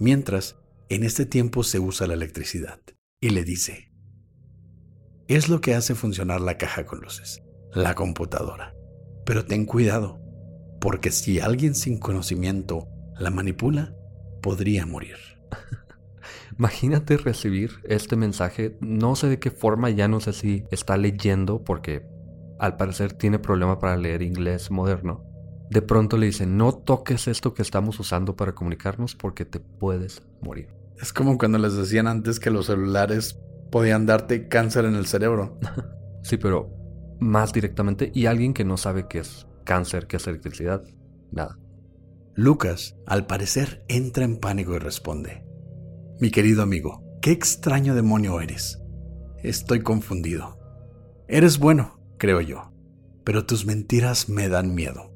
Mientras, 0.00 0.56
en 0.88 1.04
este 1.04 1.26
tiempo 1.26 1.62
se 1.62 1.78
usa 1.78 2.08
la 2.08 2.14
electricidad. 2.14 2.80
Y 3.20 3.30
le 3.30 3.44
dice, 3.44 3.92
es 5.28 5.48
lo 5.48 5.60
que 5.60 5.76
hace 5.76 5.94
funcionar 5.94 6.40
la 6.40 6.58
caja 6.58 6.86
con 6.86 7.00
luces, 7.00 7.42
la 7.72 7.94
computadora. 7.94 8.74
Pero 9.24 9.44
ten 9.44 9.66
cuidado, 9.66 10.20
porque 10.80 11.12
si 11.12 11.38
alguien 11.38 11.76
sin 11.76 11.98
conocimiento 11.98 12.88
la 13.16 13.30
manipula, 13.30 13.94
podría 14.42 14.86
morir. 14.86 15.18
Imagínate 16.58 17.18
recibir 17.18 17.72
este 17.84 18.16
mensaje, 18.16 18.76
no 18.80 19.14
sé 19.14 19.28
de 19.28 19.38
qué 19.38 19.50
forma, 19.50 19.90
ya 19.90 20.08
no 20.08 20.18
sé 20.20 20.32
si 20.32 20.64
está 20.70 20.96
leyendo 20.96 21.62
porque 21.62 22.02
al 22.58 22.76
parecer 22.76 23.12
tiene 23.12 23.38
problema 23.38 23.78
para 23.78 23.96
leer 23.96 24.22
inglés 24.22 24.70
moderno 24.70 25.29
de 25.70 25.82
pronto 25.82 26.16
le 26.16 26.26
dicen, 26.26 26.56
no 26.56 26.72
toques 26.72 27.28
esto 27.28 27.54
que 27.54 27.62
estamos 27.62 27.98
usando 28.00 28.34
para 28.34 28.54
comunicarnos 28.54 29.14
porque 29.14 29.44
te 29.44 29.60
puedes 29.60 30.22
morir. 30.42 30.68
Es 31.00 31.12
como 31.12 31.38
cuando 31.38 31.58
les 31.58 31.74
decían 31.74 32.08
antes 32.08 32.40
que 32.40 32.50
los 32.50 32.66
celulares 32.66 33.38
podían 33.70 34.04
darte 34.04 34.48
cáncer 34.48 34.84
en 34.84 34.96
el 34.96 35.06
cerebro. 35.06 35.58
sí, 36.22 36.36
pero 36.36 36.70
más 37.20 37.52
directamente 37.52 38.10
y 38.12 38.26
alguien 38.26 38.52
que 38.52 38.64
no 38.64 38.76
sabe 38.76 39.06
qué 39.08 39.20
es 39.20 39.46
cáncer, 39.64 40.08
qué 40.08 40.16
es 40.16 40.26
electricidad, 40.26 40.82
nada. 41.30 41.56
Lucas, 42.34 42.96
al 43.06 43.26
parecer, 43.26 43.84
entra 43.86 44.24
en 44.24 44.38
pánico 44.38 44.74
y 44.74 44.78
responde, 44.78 45.44
mi 46.20 46.30
querido 46.30 46.62
amigo, 46.62 47.04
qué 47.22 47.30
extraño 47.30 47.94
demonio 47.94 48.40
eres. 48.40 48.82
Estoy 49.42 49.82
confundido. 49.82 50.58
Eres 51.28 51.58
bueno, 51.58 52.00
creo 52.18 52.40
yo, 52.40 52.72
pero 53.24 53.46
tus 53.46 53.66
mentiras 53.66 54.28
me 54.28 54.48
dan 54.48 54.74
miedo. 54.74 55.10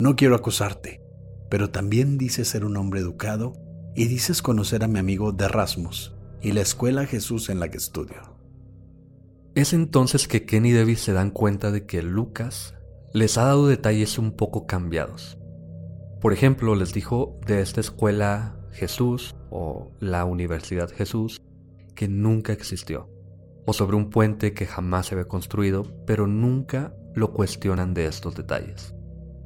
No 0.00 0.16
quiero 0.16 0.34
acusarte, 0.34 1.02
pero 1.50 1.68
también 1.68 2.16
dices 2.16 2.48
ser 2.48 2.64
un 2.64 2.78
hombre 2.78 3.00
educado 3.00 3.52
y 3.94 4.06
dices 4.06 4.40
conocer 4.40 4.82
a 4.82 4.88
mi 4.88 4.98
amigo 4.98 5.32
de 5.32 5.44
Erasmus 5.44 6.14
y 6.40 6.52
la 6.52 6.62
escuela 6.62 7.04
Jesús 7.04 7.50
en 7.50 7.60
la 7.60 7.68
que 7.68 7.76
estudio. 7.76 8.38
Es 9.54 9.74
entonces 9.74 10.26
que 10.26 10.46
Ken 10.46 10.64
y 10.64 10.70
Debbie 10.70 10.96
se 10.96 11.12
dan 11.12 11.30
cuenta 11.30 11.70
de 11.70 11.84
que 11.84 12.00
Lucas 12.00 12.74
les 13.12 13.36
ha 13.36 13.44
dado 13.44 13.66
detalles 13.66 14.16
un 14.16 14.32
poco 14.32 14.66
cambiados. 14.66 15.36
Por 16.22 16.32
ejemplo, 16.32 16.74
les 16.76 16.94
dijo 16.94 17.38
de 17.46 17.60
esta 17.60 17.82
escuela 17.82 18.58
Jesús 18.72 19.36
o 19.50 19.92
la 20.00 20.24
Universidad 20.24 20.88
Jesús 20.90 21.42
que 21.94 22.08
nunca 22.08 22.54
existió. 22.54 23.10
o 23.66 23.74
sobre 23.74 23.96
un 23.96 24.08
puente 24.08 24.54
que 24.54 24.66
jamás 24.66 25.06
se 25.06 25.14
había 25.14 25.28
construido, 25.28 25.84
pero 26.06 26.26
nunca 26.26 26.94
lo 27.14 27.32
cuestionan 27.34 27.92
de 27.92 28.06
estos 28.06 28.34
detalles. 28.34 28.94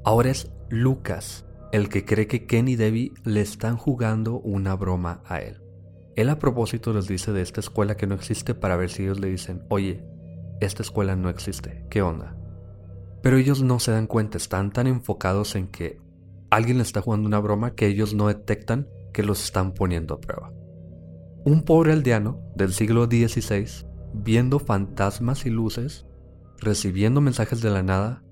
Ahora 0.04 0.30
es 0.30 0.52
Lucas 0.68 1.46
el 1.72 1.88
que 1.88 2.04
cree 2.04 2.26
que 2.28 2.46
Ken 2.46 2.68
y 2.68 2.76
Debbie 2.76 3.12
le 3.24 3.40
están 3.40 3.76
jugando 3.76 4.38
una 4.38 4.76
broma 4.76 5.22
a 5.26 5.40
él. 5.40 5.60
Él 6.14 6.28
a 6.28 6.38
propósito 6.38 6.92
les 6.92 7.08
dice 7.08 7.32
de 7.32 7.42
esta 7.42 7.60
escuela 7.60 7.96
que 7.96 8.06
no 8.06 8.14
existe 8.14 8.54
para 8.54 8.76
ver 8.76 8.90
si 8.90 9.02
ellos 9.02 9.18
le 9.18 9.28
dicen, 9.28 9.64
oye, 9.70 10.04
esta 10.60 10.82
escuela 10.82 11.16
no 11.16 11.30
existe, 11.30 11.84
¿qué 11.90 12.02
onda? 12.02 12.36
Pero 13.22 13.38
ellos 13.38 13.62
no 13.62 13.80
se 13.80 13.92
dan 13.92 14.06
cuenta, 14.06 14.36
están 14.36 14.72
tan 14.72 14.86
enfocados 14.86 15.56
en 15.56 15.68
que 15.68 15.98
alguien 16.50 16.76
le 16.76 16.82
está 16.82 17.00
jugando 17.00 17.26
una 17.26 17.40
broma 17.40 17.74
que 17.74 17.86
ellos 17.86 18.14
no 18.14 18.28
detectan 18.28 18.88
que 19.12 19.22
los 19.22 19.42
están 19.42 19.72
poniendo 19.72 20.14
a 20.14 20.20
prueba. 20.20 20.52
Un 21.44 21.62
pobre 21.62 21.92
aldeano 21.92 22.40
del 22.54 22.72
siglo 22.72 23.06
XVI, 23.06 23.86
viendo 24.12 24.58
fantasmas 24.58 25.46
y 25.46 25.50
luces, 25.50 26.06
recibiendo 26.58 27.20
mensajes 27.20 27.62
de 27.62 27.70
la 27.70 27.82
nada, 27.82 28.23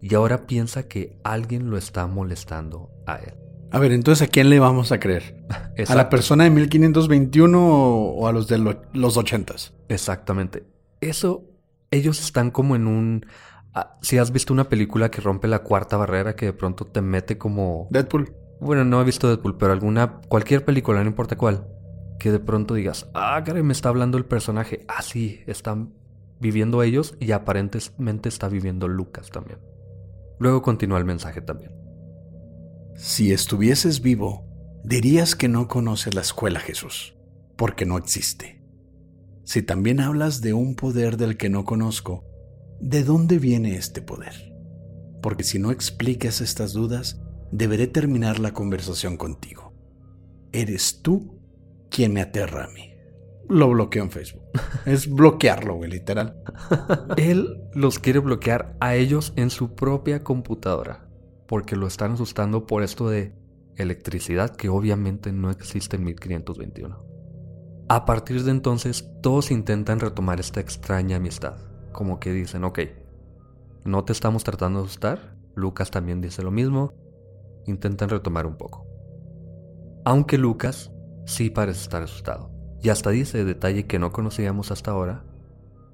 y 0.00 0.14
ahora 0.14 0.46
piensa 0.46 0.88
que 0.88 1.18
alguien 1.24 1.70
lo 1.70 1.76
está 1.76 2.06
molestando 2.06 2.90
a 3.06 3.16
él. 3.16 3.34
A 3.70 3.78
ver, 3.78 3.92
entonces 3.92 4.26
¿a 4.26 4.30
quién 4.30 4.48
le 4.48 4.58
vamos 4.60 4.92
a 4.92 5.00
creer? 5.00 5.44
¿A 5.88 5.94
la 5.94 6.08
persona 6.08 6.44
de 6.44 6.50
1521 6.50 7.58
o, 7.60 8.26
a 8.26 8.32
los 8.32 8.48
de 8.48 8.58
los 8.92 9.16
80 9.16 9.54
Exactamente. 9.88 10.64
Eso, 11.00 11.44
ellos 11.90 12.20
están 12.20 12.50
como 12.50 12.76
en 12.76 12.86
un... 12.86 13.26
Ah, 13.74 13.98
si 14.00 14.18
has 14.18 14.32
visto 14.32 14.52
una 14.52 14.68
película 14.68 15.10
que 15.10 15.20
rompe 15.20 15.48
la 15.48 15.60
cuarta 15.60 15.96
barrera 15.96 16.34
que 16.34 16.46
de 16.46 16.52
pronto 16.52 16.86
te 16.86 17.02
mete 17.02 17.36
como... 17.36 17.88
Deadpool. 17.90 18.34
Bueno, 18.60 18.84
no 18.84 19.00
he 19.00 19.04
visto 19.04 19.28
Deadpool, 19.28 19.58
pero 19.58 19.72
alguna... 19.72 20.20
Cualquier 20.28 20.64
película, 20.64 21.00
no 21.02 21.06
importa 21.06 21.36
cuál. 21.36 21.68
Que 22.18 22.32
de 22.32 22.40
pronto 22.40 22.74
digas, 22.74 23.08
ah, 23.14 23.40
caray, 23.44 23.62
me 23.62 23.72
está 23.72 23.90
hablando 23.90 24.18
el 24.18 24.24
personaje. 24.24 24.84
Ah, 24.88 25.02
sí, 25.02 25.42
están 25.46 25.92
viviendo 26.40 26.82
ellos 26.82 27.14
y 27.20 27.32
aparentemente 27.32 28.28
está 28.28 28.48
viviendo 28.48 28.88
Lucas 28.88 29.30
también. 29.30 29.58
Luego 30.38 30.62
continúa 30.62 30.98
el 30.98 31.04
mensaje 31.04 31.40
también. 31.40 31.72
Si 32.96 33.32
estuvieses 33.32 34.00
vivo, 34.00 34.44
dirías 34.84 35.34
que 35.34 35.48
no 35.48 35.68
conoces 35.68 36.14
la 36.14 36.20
escuela 36.20 36.60
Jesús, 36.60 37.16
porque 37.56 37.86
no 37.86 37.98
existe. 37.98 38.62
Si 39.44 39.62
también 39.62 40.00
hablas 40.00 40.40
de 40.40 40.52
un 40.52 40.74
poder 40.74 41.16
del 41.16 41.36
que 41.36 41.48
no 41.48 41.64
conozco, 41.64 42.24
¿de 42.80 43.04
dónde 43.04 43.38
viene 43.38 43.76
este 43.76 44.02
poder? 44.02 44.54
Porque 45.22 45.44
si 45.44 45.58
no 45.58 45.70
explicas 45.70 46.40
estas 46.40 46.72
dudas, 46.72 47.20
deberé 47.50 47.86
terminar 47.86 48.38
la 48.38 48.52
conversación 48.52 49.16
contigo. 49.16 49.72
Eres 50.52 51.02
tú 51.02 51.40
quien 51.90 52.12
me 52.12 52.20
aterra 52.20 52.64
a 52.64 52.68
mí. 52.68 52.97
Lo 53.48 53.68
bloqueo 53.70 54.04
en 54.04 54.10
Facebook. 54.10 54.42
Es 54.84 55.08
bloquearlo, 55.08 55.74
güey, 55.76 55.90
literal. 55.90 56.42
Él 57.16 57.62
los 57.74 57.98
quiere 57.98 58.18
bloquear 58.18 58.76
a 58.80 58.94
ellos 58.94 59.32
en 59.36 59.50
su 59.50 59.74
propia 59.74 60.22
computadora 60.22 61.08
porque 61.48 61.76
lo 61.76 61.86
están 61.86 62.12
asustando 62.12 62.66
por 62.66 62.82
esto 62.82 63.08
de 63.08 63.34
electricidad 63.76 64.54
que 64.54 64.68
obviamente 64.68 65.32
no 65.32 65.50
existe 65.50 65.96
en 65.96 66.04
1521. 66.04 67.04
A 67.88 68.04
partir 68.04 68.44
de 68.44 68.50
entonces, 68.50 69.10
todos 69.22 69.50
intentan 69.50 69.98
retomar 69.98 70.40
esta 70.40 70.60
extraña 70.60 71.16
amistad, 71.16 71.56
como 71.92 72.20
que 72.20 72.32
dicen, 72.32 72.64
ok, 72.64 72.80
no 73.84 74.04
te 74.04 74.12
estamos 74.12 74.44
tratando 74.44 74.80
de 74.80 74.86
asustar, 74.86 75.36
Lucas 75.54 75.90
también 75.90 76.20
dice 76.20 76.42
lo 76.42 76.50
mismo, 76.50 76.92
intentan 77.66 78.10
retomar 78.10 78.46
un 78.46 78.58
poco. 78.58 78.86
Aunque 80.04 80.36
Lucas 80.36 80.92
sí 81.24 81.48
parece 81.48 81.80
estar 81.80 82.02
asustado, 82.02 82.50
y 82.82 82.90
hasta 82.90 83.10
dice 83.10 83.44
detalle 83.44 83.86
que 83.86 83.98
no 83.98 84.12
conocíamos 84.12 84.70
hasta 84.70 84.90
ahora, 84.90 85.24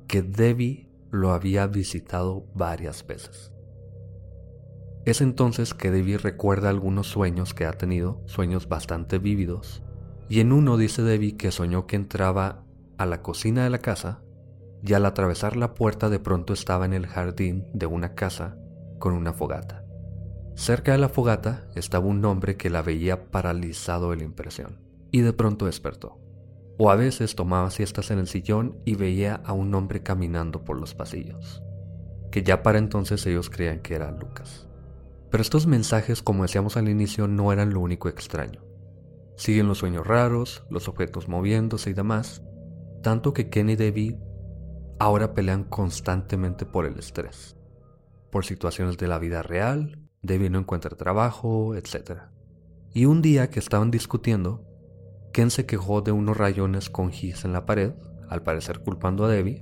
que 0.06 0.22
Debbie 0.22 0.90
lo 1.10 1.32
había 1.32 1.66
visitado 1.66 2.46
varias 2.54 3.06
veces. 3.06 3.52
Es 5.04 5.20
entonces 5.20 5.74
que 5.74 5.90
Debbie 5.90 6.18
recuerda 6.18 6.70
algunos 6.70 7.06
sueños 7.06 7.52
que 7.52 7.66
ha 7.66 7.72
tenido, 7.72 8.22
sueños 8.26 8.68
bastante 8.68 9.18
vívidos, 9.18 9.82
y 10.28 10.40
en 10.40 10.52
uno 10.52 10.76
dice 10.76 11.02
Debbie 11.02 11.36
que 11.36 11.52
soñó 11.52 11.86
que 11.86 11.96
entraba 11.96 12.64
a 12.96 13.06
la 13.06 13.20
cocina 13.20 13.64
de 13.64 13.70
la 13.70 13.78
casa 13.78 14.22
y 14.82 14.94
al 14.94 15.06
atravesar 15.06 15.56
la 15.56 15.74
puerta 15.74 16.08
de 16.08 16.18
pronto 16.18 16.52
estaba 16.52 16.84
en 16.84 16.92
el 16.92 17.06
jardín 17.06 17.66
de 17.72 17.86
una 17.86 18.14
casa 18.14 18.56
con 18.98 19.12
una 19.14 19.32
fogata. 19.32 19.84
Cerca 20.54 20.92
de 20.92 20.98
la 20.98 21.08
fogata 21.08 21.66
estaba 21.74 22.06
un 22.06 22.24
hombre 22.24 22.56
que 22.56 22.70
la 22.70 22.82
veía 22.82 23.30
paralizado 23.30 24.10
de 24.10 24.18
la 24.18 24.24
impresión, 24.24 24.78
y 25.10 25.20
de 25.20 25.32
pronto 25.32 25.66
despertó. 25.66 26.23
O 26.76 26.90
a 26.90 26.96
veces 26.96 27.34
tomaba 27.36 27.70
siestas 27.70 28.10
en 28.10 28.18
el 28.18 28.26
sillón 28.26 28.78
y 28.84 28.96
veía 28.96 29.36
a 29.44 29.52
un 29.52 29.74
hombre 29.74 30.02
caminando 30.02 30.64
por 30.64 30.78
los 30.78 30.94
pasillos, 30.94 31.62
que 32.30 32.42
ya 32.42 32.62
para 32.62 32.78
entonces 32.78 33.24
ellos 33.26 33.50
creían 33.50 33.80
que 33.80 33.94
era 33.94 34.10
Lucas. 34.10 34.68
Pero 35.30 35.42
estos 35.42 35.66
mensajes, 35.66 36.22
como 36.22 36.42
decíamos 36.42 36.76
al 36.76 36.88
inicio, 36.88 37.28
no 37.28 37.52
eran 37.52 37.72
lo 37.72 37.80
único 37.80 38.08
extraño. 38.08 38.62
Siguen 39.36 39.66
los 39.66 39.78
sueños 39.78 40.06
raros, 40.06 40.64
los 40.70 40.88
objetos 40.88 41.28
moviéndose 41.28 41.90
y 41.90 41.94
demás, 41.94 42.42
tanto 43.02 43.32
que 43.32 43.50
Ken 43.50 43.70
y 43.70 43.76
Debbie 43.76 44.18
ahora 44.98 45.34
pelean 45.34 45.64
constantemente 45.64 46.66
por 46.66 46.86
el 46.86 46.98
estrés, 46.98 47.56
por 48.30 48.44
situaciones 48.44 48.96
de 48.96 49.08
la 49.08 49.18
vida 49.18 49.42
real, 49.42 49.98
Debbie 50.22 50.50
no 50.50 50.58
encuentra 50.58 50.96
trabajo, 50.96 51.74
etc. 51.74 52.22
Y 52.92 53.04
un 53.04 53.20
día 53.20 53.50
que 53.50 53.58
estaban 53.58 53.90
discutiendo, 53.90 54.64
Ken 55.34 55.50
se 55.50 55.66
quejó 55.66 56.00
de 56.00 56.12
unos 56.12 56.36
rayones 56.36 56.88
con 56.88 57.10
gis 57.10 57.44
en 57.44 57.52
la 57.52 57.66
pared, 57.66 57.90
al 58.30 58.44
parecer 58.44 58.78
culpando 58.78 59.24
a 59.24 59.28
Debbie. 59.28 59.60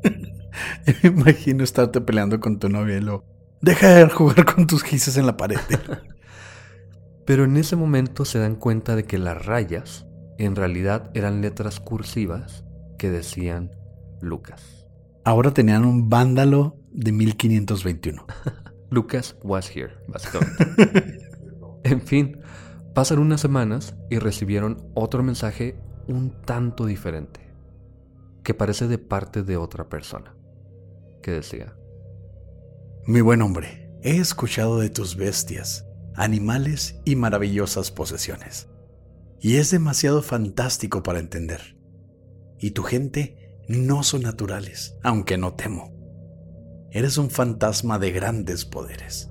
imagino 1.02 1.64
estarte 1.64 2.02
peleando 2.02 2.40
con 2.40 2.58
tu 2.58 2.68
novia 2.68 2.98
y 2.98 3.00
lo 3.00 3.24
Deja 3.62 3.88
de 3.88 4.10
jugar 4.10 4.44
con 4.44 4.66
tus 4.66 4.82
gises 4.82 5.16
en 5.16 5.24
la 5.24 5.38
pared. 5.38 5.58
Pero 7.26 7.44
en 7.44 7.56
ese 7.56 7.74
momento 7.74 8.26
se 8.26 8.38
dan 8.38 8.56
cuenta 8.56 8.96
de 8.96 9.04
que 9.04 9.16
las 9.16 9.46
rayas 9.46 10.06
en 10.36 10.56
realidad 10.56 11.10
eran 11.14 11.40
letras 11.40 11.80
cursivas 11.80 12.64
que 12.98 13.08
decían 13.08 13.70
Lucas. 14.20 14.86
Ahora 15.24 15.54
tenían 15.54 15.86
un 15.86 16.10
vándalo 16.10 16.76
de 16.90 17.12
1521. 17.12 18.26
Lucas 18.90 19.36
was 19.42 19.74
here, 19.74 19.94
básicamente. 20.06 21.18
en 21.84 22.02
fin, 22.02 22.41
pasan 22.94 23.18
unas 23.18 23.40
semanas 23.40 23.94
y 24.10 24.18
recibieron 24.18 24.90
otro 24.94 25.22
mensaje 25.22 25.76
un 26.08 26.42
tanto 26.42 26.86
diferente, 26.86 27.40
que 28.42 28.54
parece 28.54 28.88
de 28.88 28.98
parte 28.98 29.42
de 29.42 29.56
otra 29.56 29.88
persona, 29.88 30.34
que 31.22 31.30
decía, 31.30 31.76
mi 33.06 33.20
buen 33.20 33.42
hombre, 33.42 33.90
he 34.02 34.18
escuchado 34.18 34.78
de 34.78 34.90
tus 34.90 35.16
bestias, 35.16 35.86
animales 36.14 37.00
y 37.04 37.16
maravillosas 37.16 37.90
posesiones. 37.90 38.68
Y 39.40 39.56
es 39.56 39.70
demasiado 39.72 40.22
fantástico 40.22 41.02
para 41.02 41.18
entender. 41.18 41.76
Y 42.60 42.72
tu 42.72 42.84
gente 42.84 43.58
no 43.66 44.04
son 44.04 44.22
naturales, 44.22 44.96
aunque 45.02 45.36
no 45.36 45.54
temo. 45.54 45.92
Eres 46.92 47.18
un 47.18 47.30
fantasma 47.30 47.98
de 47.98 48.12
grandes 48.12 48.64
poderes. 48.64 49.30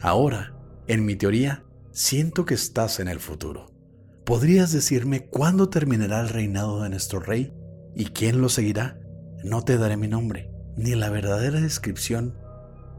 Ahora, 0.00 0.56
en 0.86 1.04
mi 1.04 1.16
teoría, 1.16 1.64
siento 1.92 2.44
que 2.44 2.54
estás 2.54 3.00
en 3.00 3.08
el 3.08 3.20
futuro. 3.20 3.70
¿Podrías 4.24 4.72
decirme 4.72 5.26
cuándo 5.26 5.68
terminará 5.68 6.20
el 6.20 6.28
reinado 6.28 6.82
de 6.82 6.90
nuestro 6.90 7.20
rey 7.20 7.52
y 7.94 8.06
quién 8.06 8.40
lo 8.40 8.48
seguirá? 8.48 8.98
No 9.44 9.62
te 9.62 9.76
daré 9.76 9.96
mi 9.96 10.08
nombre, 10.08 10.50
ni 10.76 10.94
la 10.94 11.10
verdadera 11.10 11.60
descripción 11.60 12.38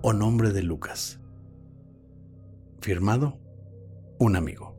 o 0.01 0.13
nombre 0.13 0.51
de 0.51 0.63
Lucas. 0.63 1.19
Firmado, 2.81 3.39
un 4.19 4.35
amigo. 4.35 4.77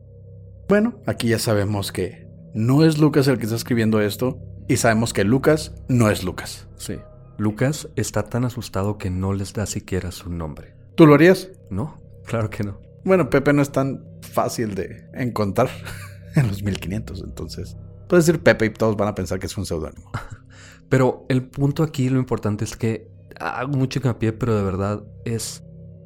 Bueno, 0.69 0.99
aquí 1.05 1.29
ya 1.29 1.39
sabemos 1.39 1.91
que 1.91 2.27
no 2.53 2.85
es 2.85 2.99
Lucas 2.99 3.27
el 3.27 3.37
que 3.37 3.45
está 3.45 3.55
escribiendo 3.55 3.99
esto 4.01 4.39
y 4.67 4.77
sabemos 4.77 5.13
que 5.13 5.23
Lucas 5.23 5.73
no 5.89 6.09
es 6.09 6.23
Lucas. 6.23 6.67
Sí. 6.77 6.95
Lucas 7.37 7.89
está 7.95 8.23
tan 8.23 8.45
asustado 8.45 8.97
que 8.97 9.09
no 9.09 9.33
les 9.33 9.53
da 9.53 9.65
siquiera 9.65 10.11
su 10.11 10.29
nombre. 10.29 10.73
¿Tú 10.95 11.05
lo 11.05 11.15
harías? 11.15 11.49
No, 11.69 11.97
claro 12.23 12.49
que 12.49 12.63
no. 12.63 12.84
Bueno, 13.05 13.29
Pepe 13.29 13.53
no 13.53 13.61
es 13.61 13.71
tan 13.71 14.03
fácil 14.21 14.73
de 14.73 15.07
encontrar 15.13 15.69
en 16.35 16.47
los 16.47 16.63
1500, 16.63 17.21
entonces 17.23 17.77
puedes 18.09 18.25
decir 18.25 18.41
Pepe 18.41 18.65
y 18.65 18.69
todos 18.71 18.97
van 18.97 19.07
a 19.07 19.15
pensar 19.15 19.37
que 19.39 19.45
es 19.45 19.57
un 19.57 19.65
seudónimo. 19.65 20.11
Pero 20.89 21.25
el 21.29 21.47
punto 21.47 21.83
aquí, 21.83 22.09
lo 22.09 22.19
importante 22.19 22.65
es 22.65 22.75
que 22.75 23.07
hago 23.39 23.77
mucho 23.77 23.99
hincapié, 23.99 24.33
pero 24.33 24.55
de 24.55 24.63
verdad 24.63 25.03
es 25.25 25.63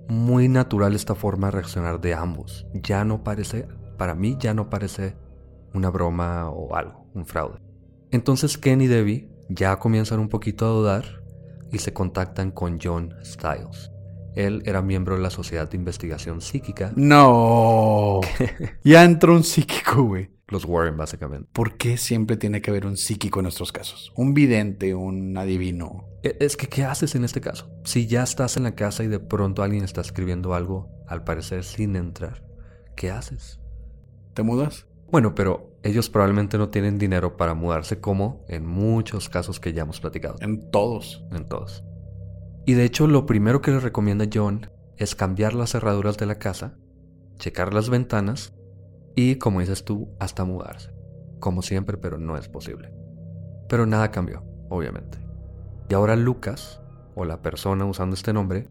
muy 0.07 0.47
natural 0.47 0.95
esta 0.95 1.15
forma 1.15 1.47
de 1.47 1.51
reaccionar 1.51 2.01
de 2.01 2.13
ambos. 2.13 2.65
Ya 2.73 3.03
no 3.03 3.23
parece, 3.23 3.67
para 3.97 4.15
mí 4.15 4.37
ya 4.39 4.53
no 4.53 4.69
parece 4.69 5.15
una 5.73 5.89
broma 5.89 6.49
o 6.49 6.75
algo, 6.75 7.05
un 7.13 7.25
fraude. 7.25 7.59
Entonces 8.11 8.57
Ken 8.57 8.81
y 8.81 8.87
Debbie 8.87 9.29
ya 9.49 9.77
comienzan 9.77 10.19
un 10.19 10.29
poquito 10.29 10.65
a 10.65 10.69
dudar 10.69 11.23
y 11.71 11.79
se 11.79 11.93
contactan 11.93 12.51
con 12.51 12.79
John 12.81 13.13
Styles. 13.23 13.88
Él 14.39 14.63
era 14.65 14.81
miembro 14.81 15.15
de 15.15 15.21
la 15.21 15.29
Sociedad 15.29 15.69
de 15.69 15.75
Investigación 15.77 16.41
Psíquica. 16.41 16.93
No. 16.95 18.21
ya 18.83 19.03
entró 19.03 19.33
un 19.33 19.43
psíquico, 19.43 20.03
güey. 20.03 20.29
Los 20.47 20.65
Warren, 20.65 20.97
básicamente. 20.97 21.47
¿Por 21.53 21.77
qué 21.77 21.97
siempre 21.97 22.35
tiene 22.37 22.61
que 22.61 22.71
haber 22.71 22.85
un 22.85 22.97
psíquico 22.97 23.39
en 23.39 23.43
nuestros 23.43 23.71
casos? 23.71 24.11
Un 24.15 24.33
vidente, 24.33 24.95
un 24.95 25.37
adivino. 25.37 26.07
E- 26.23 26.37
Es 26.39 26.57
que, 26.57 26.67
¿qué 26.67 26.85
haces 26.85 27.13
en 27.15 27.23
este 27.23 27.39
caso? 27.41 27.69
Si 27.83 28.07
ya 28.07 28.23
estás 28.23 28.57
en 28.57 28.63
la 28.63 28.73
casa 28.75 29.03
y 29.03 29.07
de 29.07 29.19
pronto 29.19 29.61
alguien 29.61 29.83
está 29.83 30.01
escribiendo 30.01 30.53
algo, 30.55 30.89
al 31.07 31.23
parecer 31.23 31.63
sin 31.63 31.95
entrar, 31.95 32.43
¿qué 32.95 33.11
haces? 33.11 33.59
¿Te 34.33 34.41
mudas? 34.41 34.87
Bueno, 35.11 35.35
pero 35.35 35.77
ellos 35.83 36.09
probablemente 36.09 36.57
no 36.57 36.69
tienen 36.69 36.97
dinero 36.97 37.35
para 37.37 37.53
mudarse 37.53 37.99
como 37.99 38.45
en 38.47 38.65
muchos 38.65 39.27
casos 39.29 39.59
que 39.59 39.73
ya 39.73 39.81
hemos 39.83 39.99
platicado. 39.99 40.35
En 40.39 40.71
todos. 40.71 41.25
En 41.31 41.45
todos. 41.45 41.83
Y 42.69 42.75
de 42.75 42.85
hecho, 42.85 43.07
lo 43.07 43.25
primero 43.25 43.63
que 43.63 43.71
le 43.71 43.79
recomienda 43.79 44.29
John 44.31 44.69
es 44.95 45.15
cambiar 45.15 45.55
las 45.55 45.71
cerraduras 45.71 46.17
de 46.17 46.27
la 46.27 46.35
casa, 46.35 46.77
checar 47.39 47.73
las 47.73 47.89
ventanas 47.89 48.53
y, 49.15 49.37
como 49.37 49.61
dices 49.61 49.83
tú, 49.83 50.09
hasta 50.19 50.45
mudarse. 50.45 50.91
Como 51.39 51.63
siempre, 51.63 51.97
pero 51.97 52.19
no 52.19 52.37
es 52.37 52.47
posible. 52.47 52.93
Pero 53.67 53.87
nada 53.87 54.11
cambió, 54.11 54.43
obviamente. 54.69 55.17
Y 55.89 55.95
ahora 55.95 56.15
Lucas, 56.15 56.79
o 57.15 57.25
la 57.25 57.41
persona 57.41 57.85
usando 57.85 58.13
este 58.13 58.33
nombre, 58.33 58.67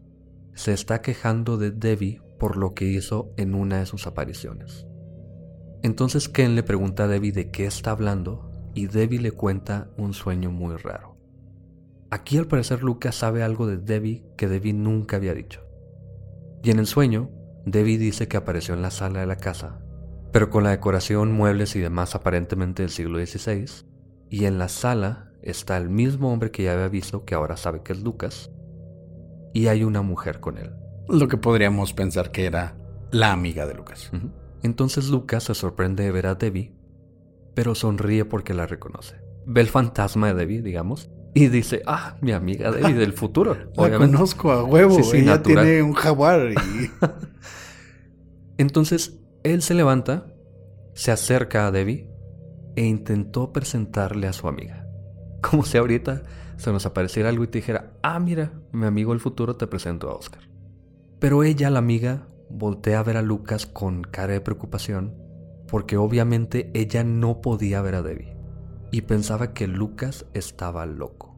se 0.53 0.71
está 0.71 1.01
quejando 1.01 1.57
de 1.57 1.71
Debbie 1.71 2.21
por 2.39 2.55
lo 2.55 2.73
que 2.73 2.85
hizo 2.85 3.33
en 3.35 3.53
una 3.53 3.79
de 3.79 3.85
sus 3.85 4.07
apariciones. 4.07 4.87
Entonces 5.83 6.29
Ken 6.29 6.55
le 6.55 6.63
pregunta 6.63 7.03
a 7.03 7.07
Debbie 7.09 7.33
de 7.33 7.51
qué 7.51 7.65
está 7.65 7.91
hablando 7.91 8.49
y 8.73 8.87
Debbie 8.87 9.19
le 9.19 9.33
cuenta 9.33 9.89
un 9.97 10.13
sueño 10.13 10.51
muy 10.51 10.77
raro. 10.77 11.08
Aquí 12.11 12.37
al 12.37 12.47
parecer 12.47 12.83
Lucas 12.83 13.15
sabe 13.15 13.43
algo 13.43 13.67
de 13.67 13.77
Debbie 13.77 14.23
que 14.35 14.47
Debbie 14.47 14.73
nunca 14.73 15.17
había 15.17 15.33
dicho. 15.33 15.63
Y 16.63 16.71
en 16.71 16.79
el 16.79 16.87
sueño, 16.87 17.29
Debbie 17.65 17.97
dice 17.97 18.27
que 18.27 18.37
apareció 18.37 18.73
en 18.73 18.81
la 18.81 18.91
sala 18.91 19.19
de 19.19 19.27
la 19.27 19.37
casa, 19.37 19.79
pero 20.31 20.49
con 20.49 20.63
la 20.63 20.71
decoración, 20.71 21.31
muebles 21.31 21.75
y 21.75 21.79
demás 21.79 22.15
aparentemente 22.15 22.83
del 22.83 22.91
siglo 22.91 23.23
XVI, 23.23 23.85
y 24.29 24.45
en 24.45 24.57
la 24.57 24.69
sala 24.69 25.31
está 25.41 25.77
el 25.77 25.89
mismo 25.89 26.33
hombre 26.33 26.51
que 26.51 26.63
ya 26.63 26.73
había 26.73 26.87
visto 26.87 27.25
que 27.25 27.35
ahora 27.35 27.57
sabe 27.57 27.81
que 27.83 27.93
es 27.93 28.01
Lucas, 28.01 28.51
y 29.53 29.67
hay 29.67 29.83
una 29.83 30.01
mujer 30.01 30.39
con 30.39 30.57
él. 30.57 30.73
Lo 31.07 31.27
que 31.27 31.37
podríamos 31.37 31.93
pensar 31.93 32.31
que 32.31 32.45
era 32.45 32.75
la 33.11 33.31
amiga 33.31 33.65
de 33.65 33.73
Lucas. 33.73 34.11
Entonces 34.61 35.09
Lucas 35.09 35.43
se 35.43 35.55
sorprende 35.55 36.03
de 36.03 36.11
ver 36.11 36.27
a 36.27 36.35
Debbie, 36.35 36.73
pero 37.55 37.75
sonríe 37.75 38.25
porque 38.25 38.53
la 38.53 38.67
reconoce. 38.67 39.15
Ve 39.45 39.61
el 39.61 39.67
fantasma 39.67 40.27
de 40.27 40.33
Debbie, 40.35 40.61
digamos, 40.61 41.09
y 41.33 41.47
dice, 41.47 41.81
ah, 41.85 42.17
mi 42.21 42.31
amiga 42.31 42.71
Debbie 42.71 42.93
del 42.95 43.13
futuro. 43.13 43.55
La 43.75 43.83
obviamente. 43.83 44.15
conozco 44.15 44.51
a 44.51 44.63
huevo. 44.63 44.95
Sí, 44.95 45.03
sí, 45.03 45.17
Ella 45.17 45.37
natural. 45.37 45.65
tiene 45.65 45.83
un 45.83 45.93
jaguar 45.93 46.51
y... 46.51 46.91
Entonces 48.57 49.19
él 49.43 49.61
se 49.61 49.73
levanta, 49.73 50.33
se 50.93 51.11
acerca 51.11 51.67
a 51.67 51.71
Debbie 51.71 52.09
e 52.75 52.85
intentó 52.85 53.53
presentarle 53.53 54.27
a 54.27 54.33
su 54.33 54.47
amiga. 54.47 54.85
Como 55.41 55.63
si 55.63 55.77
ahorita 55.77 56.23
se 56.57 56.71
nos 56.71 56.85
apareciera 56.85 57.29
algo 57.29 57.45
y 57.45 57.47
te 57.47 57.59
dijera, 57.59 57.93
ah, 58.03 58.19
mira, 58.19 58.51
mi 58.73 58.85
amigo 58.85 59.11
del 59.11 59.21
futuro 59.21 59.55
te 59.55 59.67
presento 59.67 60.09
a 60.09 60.15
Oscar. 60.15 60.41
Pero 61.19 61.43
ella, 61.43 61.69
la 61.69 61.79
amiga, 61.79 62.27
voltea 62.49 62.99
a 62.99 63.03
ver 63.03 63.15
a 63.15 63.21
Lucas 63.21 63.65
con 63.65 64.01
cara 64.01 64.33
de 64.33 64.41
preocupación 64.41 65.15
porque 65.69 65.97
obviamente 65.97 66.71
ella 66.73 67.03
no 67.03 67.41
podía 67.41 67.81
ver 67.81 67.95
a 67.95 68.01
Debbie 68.01 68.38
y 68.91 69.01
pensaba 69.01 69.53
que 69.53 69.67
Lucas 69.67 70.25
estaba 70.33 70.85
loco. 70.85 71.37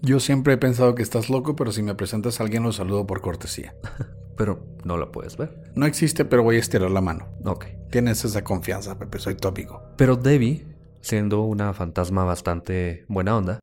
Yo 0.00 0.18
siempre 0.18 0.54
he 0.54 0.58
pensado 0.58 0.94
que 0.94 1.02
estás 1.02 1.30
loco, 1.30 1.54
pero 1.54 1.70
si 1.70 1.82
me 1.82 1.94
presentas 1.94 2.40
a 2.40 2.44
alguien 2.44 2.64
lo 2.64 2.72
saludo 2.72 3.06
por 3.06 3.20
cortesía. 3.20 3.76
Pero 4.36 4.66
no 4.84 4.96
la 4.96 5.12
puedes 5.12 5.36
ver. 5.36 5.62
No 5.74 5.84
existe, 5.84 6.24
pero 6.24 6.42
voy 6.42 6.56
a 6.56 6.60
estirar 6.60 6.90
la 6.90 7.02
mano. 7.02 7.28
Ok. 7.44 7.66
Tienes 7.90 8.24
esa 8.24 8.42
confianza, 8.42 8.98
Pepe, 8.98 9.18
soy 9.18 9.36
tu 9.36 9.46
amigo. 9.46 9.82
Pero 9.98 10.16
Debbie, 10.16 10.66
siendo 11.02 11.42
una 11.42 11.74
fantasma 11.74 12.24
bastante 12.24 13.04
buena 13.08 13.36
onda, 13.36 13.60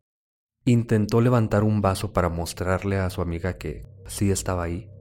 intentó 0.65 1.21
levantar 1.21 1.63
un 1.63 1.81
vaso 1.81 2.13
para 2.13 2.29
mostrarle 2.29 2.97
a 2.97 3.09
su 3.09 3.21
amiga 3.21 3.57
que 3.57 3.87
sí 4.05 4.29
estaba 4.29 4.63
ahí, 4.63 4.91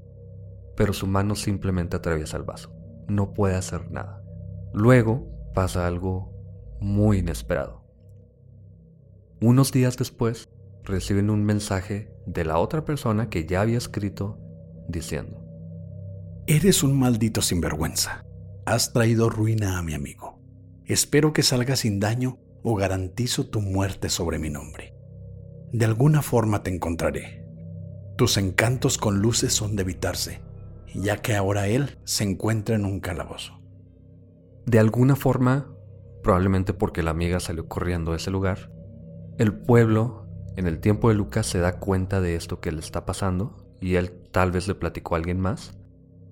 pero 0.75 0.95
su 0.95 1.07
mano 1.07 1.35
simplemente 1.35 1.97
atraviesa 1.97 2.39
el 2.39 2.45
vaso. 2.45 2.73
No 3.07 3.35
puede 3.35 3.55
hacer 3.55 3.91
nada. 3.91 4.23
Luego 4.73 5.29
pasa 5.55 5.87
algo 5.87 6.33
muy 6.81 7.19
inesperado. 7.19 7.78
Unos 9.41 9.71
días 9.71 9.97
después, 9.97 10.49
reciben 10.83 11.31
un 11.31 11.45
mensaje 11.45 12.13
de 12.27 12.45
la 12.45 12.59
otra 12.59 12.85
persona 12.85 13.31
que 13.31 13.47
ya 13.47 13.61
había 13.61 13.79
escrito 13.79 14.37
diciendo, 14.89 15.45
Eres 16.49 16.83
un 16.83 16.99
maldito 16.99 17.41
sinvergüenza. 17.41 18.25
Has 18.67 18.93
traído 18.93 19.31
ruina 19.31 19.79
a 19.79 19.83
mi 19.83 19.95
amigo. 19.95 20.41
Espero 20.87 21.33
que 21.33 21.45
salga 21.45 21.77
sin 21.77 22.01
daño 22.01 22.39
o 22.65 22.75
garantizo 22.75 23.47
tu 23.47 23.61
muerte 23.61 24.09
sobre 24.09 24.41
mi 24.41 24.51
nombre. 24.51 24.95
De 25.73 25.85
alguna 25.85 26.23
forma 26.23 26.65
te 26.65 26.75
encontraré. 26.75 27.45
Tus 28.17 28.39
encantos 28.39 28.99
con 28.99 29.21
luces 29.21 29.53
son 29.53 29.77
de 29.77 29.83
evitarse, 29.83 30.41
ya 30.95 31.19
que 31.19 31.37
ahora 31.37 31.69
él 31.69 31.99
se 32.05 32.25
encuentra 32.25 32.75
en 32.75 32.87
un 32.87 32.99
calabozo. 32.99 33.61
De 34.67 34.81
alguna 34.81 35.15
forma, 35.15 35.73
probablemente 36.25 36.73
porque 36.73 37.05
la 37.05 37.13
amiga 37.13 37.39
salió 37.39 37.69
corriendo 37.69 38.11
de 38.11 38.17
ese 38.17 38.33
lugar, 38.33 38.73
el 39.39 39.55
pueblo, 39.55 40.27
en 40.57 40.67
el 40.67 40.81
tiempo 40.81 41.09
de 41.09 41.15
Lucas, 41.15 41.47
se 41.47 41.61
da 41.61 41.79
cuenta 41.79 42.21
de 42.21 42.35
esto 42.35 42.61
que 42.61 42.73
le 42.73 42.81
está 42.81 43.07
pasando 43.07 43.57
y 43.81 43.95
él 43.95 44.11
tal 44.33 44.51
vez 44.51 44.67
le 44.67 44.75
platicó 44.75 45.15
a 45.15 45.19
alguien 45.19 45.41
más. 45.41 45.79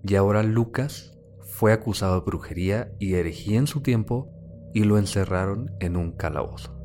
Y 0.03 0.17
ahora 0.17 0.43
Lucas 0.43 1.17
fue 1.41 1.73
acusado 1.73 2.19
de 2.19 2.27
brujería 2.27 2.93
y 2.99 3.15
herejía 3.15 3.59
en 3.59 3.69
su 3.69 3.81
tiempo 3.81 4.29
y 4.75 4.85
lo 4.85 4.99
encerraron 4.99 5.71
en 5.79 5.97
un 5.97 6.13
calabozo. 6.13 6.77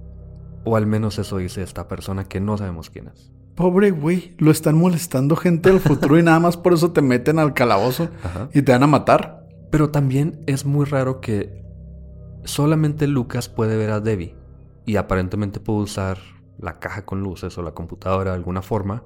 O 0.64 0.78
al 0.78 0.86
menos 0.86 1.18
eso 1.18 1.38
dice 1.38 1.64
esta 1.64 1.88
persona 1.88 2.26
que 2.26 2.40
no 2.40 2.58
sabemos 2.58 2.92
quién 2.92 3.08
es. 3.08 3.32
Pobre 3.56 3.90
güey, 3.90 4.36
lo 4.38 4.52
están 4.52 4.78
molestando 4.78 5.36
gente 5.36 5.70
del 5.70 5.80
futuro 5.80 6.18
y 6.20 6.24
nada 6.24 6.40
más 6.40 6.56
por 6.56 6.74
eso 6.74 6.92
te 6.92 7.02
meten 7.02 7.40
al 7.40 7.54
calabozo 7.54 8.10
Ajá. 8.24 8.50
y 8.54 8.62
te 8.62 8.72
van 8.72 8.84
a 8.84 8.88
matar. 8.88 9.48
Pero 9.72 9.90
también 9.90 10.44
es 10.46 10.66
muy 10.66 10.86
raro 10.86 11.20
que 11.20 11.64
solamente 12.44 13.08
Lucas 13.08 13.50
puede 13.50 13.76
ver 13.76 13.90
a 13.90 14.00
Debbie 14.00 14.41
y 14.86 14.96
aparentemente 14.96 15.60
puede 15.60 15.80
usar 15.80 16.17
la 16.58 16.80
caja 16.80 17.06
con 17.06 17.22
luces 17.22 17.58
o 17.58 17.62
la 17.62 17.74
computadora 17.74 18.32
de 18.32 18.38
alguna 18.38 18.62
forma, 18.62 19.04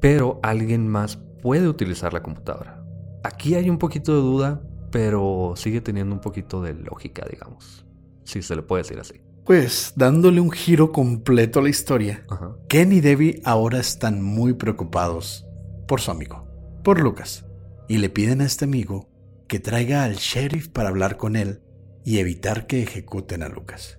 pero 0.00 0.40
alguien 0.42 0.88
más 0.88 1.16
puede 1.42 1.68
utilizar 1.68 2.12
la 2.12 2.22
computadora. 2.22 2.84
Aquí 3.22 3.54
hay 3.54 3.70
un 3.70 3.78
poquito 3.78 4.14
de 4.14 4.20
duda, 4.20 4.62
pero 4.90 5.54
sigue 5.56 5.80
teniendo 5.80 6.14
un 6.14 6.20
poquito 6.20 6.62
de 6.62 6.74
lógica, 6.74 7.26
digamos. 7.30 7.84
Si 8.24 8.42
se 8.42 8.56
le 8.56 8.62
puede 8.62 8.82
decir 8.82 8.98
así. 8.98 9.20
Pues 9.44 9.92
dándole 9.96 10.40
un 10.40 10.50
giro 10.50 10.92
completo 10.92 11.58
a 11.58 11.62
la 11.62 11.68
historia, 11.68 12.22
Ajá. 12.30 12.56
Ken 12.68 12.92
y 12.92 13.00
Debbie 13.00 13.42
ahora 13.44 13.78
están 13.78 14.22
muy 14.22 14.54
preocupados 14.54 15.46
por 15.86 16.00
su 16.00 16.10
amigo, 16.10 16.46
por 16.82 17.00
Lucas, 17.00 17.44
y 17.88 17.98
le 17.98 18.08
piden 18.08 18.40
a 18.40 18.46
este 18.46 18.64
amigo 18.64 19.10
que 19.46 19.60
traiga 19.60 20.04
al 20.04 20.14
sheriff 20.14 20.68
para 20.68 20.88
hablar 20.88 21.18
con 21.18 21.36
él 21.36 21.60
y 22.04 22.18
evitar 22.18 22.66
que 22.66 22.82
ejecuten 22.82 23.42
a 23.42 23.48
Lucas. 23.48 23.98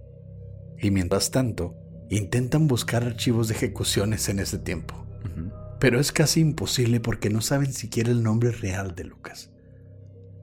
Y 0.79 0.91
mientras 0.91 1.31
tanto, 1.31 1.75
intentan 2.09 2.67
buscar 2.67 3.03
archivos 3.03 3.47
de 3.47 3.55
ejecuciones 3.55 4.29
en 4.29 4.39
ese 4.39 4.57
tiempo, 4.59 5.05
pero 5.79 5.99
es 5.99 6.11
casi 6.11 6.41
imposible 6.41 6.99
porque 6.99 7.29
no 7.29 7.41
saben 7.41 7.73
siquiera 7.73 8.11
el 8.11 8.23
nombre 8.23 8.51
real 8.51 8.95
de 8.95 9.05
Lucas. 9.05 9.51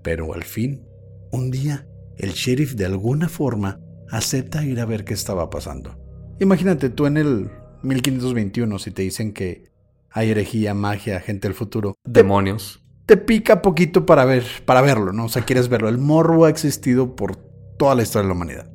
Pero 0.02 0.34
al 0.34 0.44
fin, 0.44 0.84
un 1.30 1.50
día, 1.50 1.86
el 2.16 2.32
sheriff 2.32 2.74
de 2.74 2.86
alguna 2.86 3.28
forma 3.28 3.80
acepta 4.10 4.64
ir 4.64 4.80
a 4.80 4.84
ver 4.84 5.04
qué 5.04 5.14
estaba 5.14 5.48
pasando. 5.48 5.98
Imagínate 6.40 6.90
tú 6.90 7.06
en 7.06 7.16
el 7.16 7.50
1521 7.82 8.78
si 8.78 8.90
te 8.90 9.02
dicen 9.02 9.32
que 9.32 9.70
hay 10.10 10.30
herejía, 10.30 10.74
magia, 10.74 11.20
gente 11.20 11.48
del 11.48 11.54
futuro. 11.54 11.96
Demonios. 12.04 12.82
Te 13.06 13.16
pica 13.16 13.62
poquito 13.62 14.06
para 14.06 14.24
ver, 14.24 14.44
para 14.64 14.82
verlo, 14.82 15.12
¿no? 15.12 15.24
O 15.24 15.28
sea, 15.28 15.42
quieres 15.44 15.68
verlo. 15.68 15.88
El 15.88 15.98
morbo 15.98 16.44
ha 16.44 16.50
existido 16.50 17.16
por 17.16 17.36
toda 17.78 17.94
la 17.94 18.02
historia 18.02 18.22
de 18.22 18.28
la 18.28 18.34
humanidad. 18.34 18.70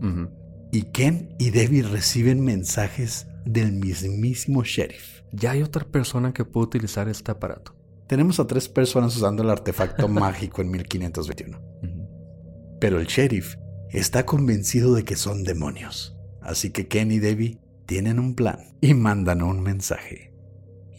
Y 0.71 0.83
Ken 0.83 1.35
y 1.39 1.51
Debbie 1.51 1.83
reciben 1.83 2.43
mensajes 2.43 3.27
del 3.45 3.73
mismísimo 3.73 4.63
sheriff. 4.63 5.21
Ya 5.31 5.51
hay 5.51 5.63
otra 5.63 5.85
persona 5.85 6.33
que 6.33 6.45
puede 6.45 6.67
utilizar 6.67 7.07
este 7.07 7.31
aparato. 7.31 7.75
Tenemos 8.07 8.39
a 8.39 8.47
tres 8.47 8.67
personas 8.69 9.15
usando 9.15 9.43
el 9.43 9.49
artefacto 9.49 10.07
mágico 10.09 10.61
en 10.61 10.71
1521. 10.71 11.57
Ujú. 11.57 12.77
Pero 12.79 12.99
el 12.99 13.07
sheriff 13.07 13.55
está 13.91 14.25
convencido 14.25 14.93
de 14.93 15.03
que 15.03 15.15
son 15.15 15.43
demonios. 15.43 16.15
Así 16.41 16.71
que 16.71 16.87
Ken 16.87 17.11
y 17.11 17.19
Debbie 17.19 17.59
tienen 17.85 18.19
un 18.19 18.35
plan 18.35 18.75
y 18.81 18.93
mandan 18.93 19.41
un 19.41 19.61
mensaje. 19.61 20.33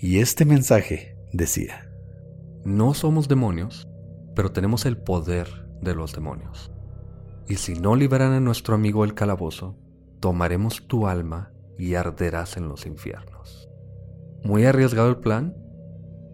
Y 0.00 0.18
este 0.18 0.44
mensaje 0.44 1.16
decía, 1.32 1.90
No 2.64 2.94
somos 2.94 3.28
demonios, 3.28 3.88
pero 4.34 4.52
tenemos 4.52 4.86
el 4.86 4.96
poder 4.96 5.48
de 5.82 5.94
los 5.94 6.12
demonios. 6.12 6.70
Y 7.48 7.56
si 7.56 7.74
no 7.74 7.96
liberan 7.96 8.32
a 8.32 8.40
nuestro 8.40 8.74
amigo 8.74 9.04
el 9.04 9.14
calabozo, 9.14 9.74
tomaremos 10.20 10.86
tu 10.86 11.06
alma 11.06 11.52
y 11.78 11.94
arderás 11.94 12.56
en 12.56 12.68
los 12.68 12.84
infiernos. 12.84 13.70
Muy 14.44 14.66
arriesgado 14.66 15.08
el 15.08 15.16
plan, 15.16 15.56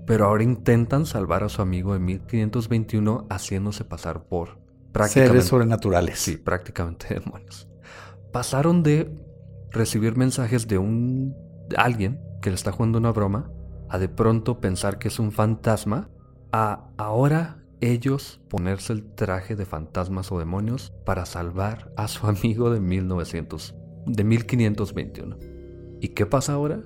pero 0.06 0.26
ahora 0.26 0.42
intentan 0.42 1.06
salvar 1.06 1.44
a 1.44 1.48
su 1.48 1.62
amigo 1.62 1.94
en 1.94 2.04
1521 2.04 3.26
haciéndose 3.30 3.84
pasar 3.84 4.24
por 4.24 4.58
prácticamente, 4.92 5.32
seres 5.32 5.44
sobrenaturales. 5.46 6.18
sí, 6.18 6.36
prácticamente 6.36 7.14
demonios. 7.24 7.68
pasaron 8.32 8.82
de 8.82 9.14
recibir 9.70 10.16
mensajes 10.16 10.66
de 10.66 10.78
un 10.78 11.34
alguien 11.76 12.20
que 12.42 12.50
le 12.50 12.56
está 12.56 12.72
jugando 12.72 12.98
una 12.98 13.12
broma 13.12 13.50
a 13.88 13.98
de 13.98 14.08
pronto 14.08 14.60
pensar 14.60 14.98
que 14.98 15.08
es 15.08 15.18
un 15.18 15.32
fantasma 15.32 16.10
a 16.52 16.88
ahora 16.96 17.63
ellos 17.92 18.40
ponerse 18.48 18.92
el 18.92 19.14
traje 19.14 19.56
de 19.56 19.66
fantasmas 19.66 20.30
o 20.32 20.38
demonios 20.38 20.92
para 21.04 21.26
salvar 21.26 21.92
a 21.96 22.08
su 22.08 22.26
amigo 22.26 22.70
de 22.70 22.80
1900 22.80 23.74
de 24.06 24.24
1521. 24.24 25.38
¿Y 26.00 26.08
qué 26.08 26.26
pasa 26.26 26.52
ahora? 26.52 26.82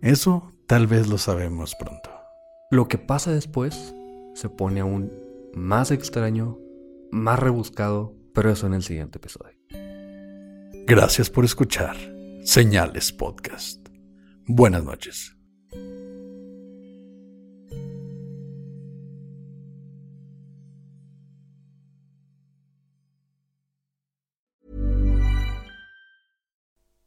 Eso 0.00 0.52
tal 0.66 0.86
vez 0.86 1.08
lo 1.08 1.18
sabemos 1.18 1.74
pronto. 1.78 2.10
Lo 2.70 2.88
que 2.88 2.98
pasa 2.98 3.32
después 3.32 3.94
se 4.34 4.48
pone 4.48 4.80
aún 4.80 5.12
más 5.54 5.90
extraño, 5.90 6.58
más 7.10 7.38
rebuscado, 7.38 8.14
pero 8.34 8.50
eso 8.50 8.66
en 8.66 8.74
el 8.74 8.82
siguiente 8.82 9.18
episodio. 9.18 9.56
Gracias 10.86 11.30
por 11.30 11.44
escuchar 11.44 11.96
Señales 12.42 13.12
Podcast. 13.12 13.88
Buenas 14.46 14.84
noches. 14.84 15.33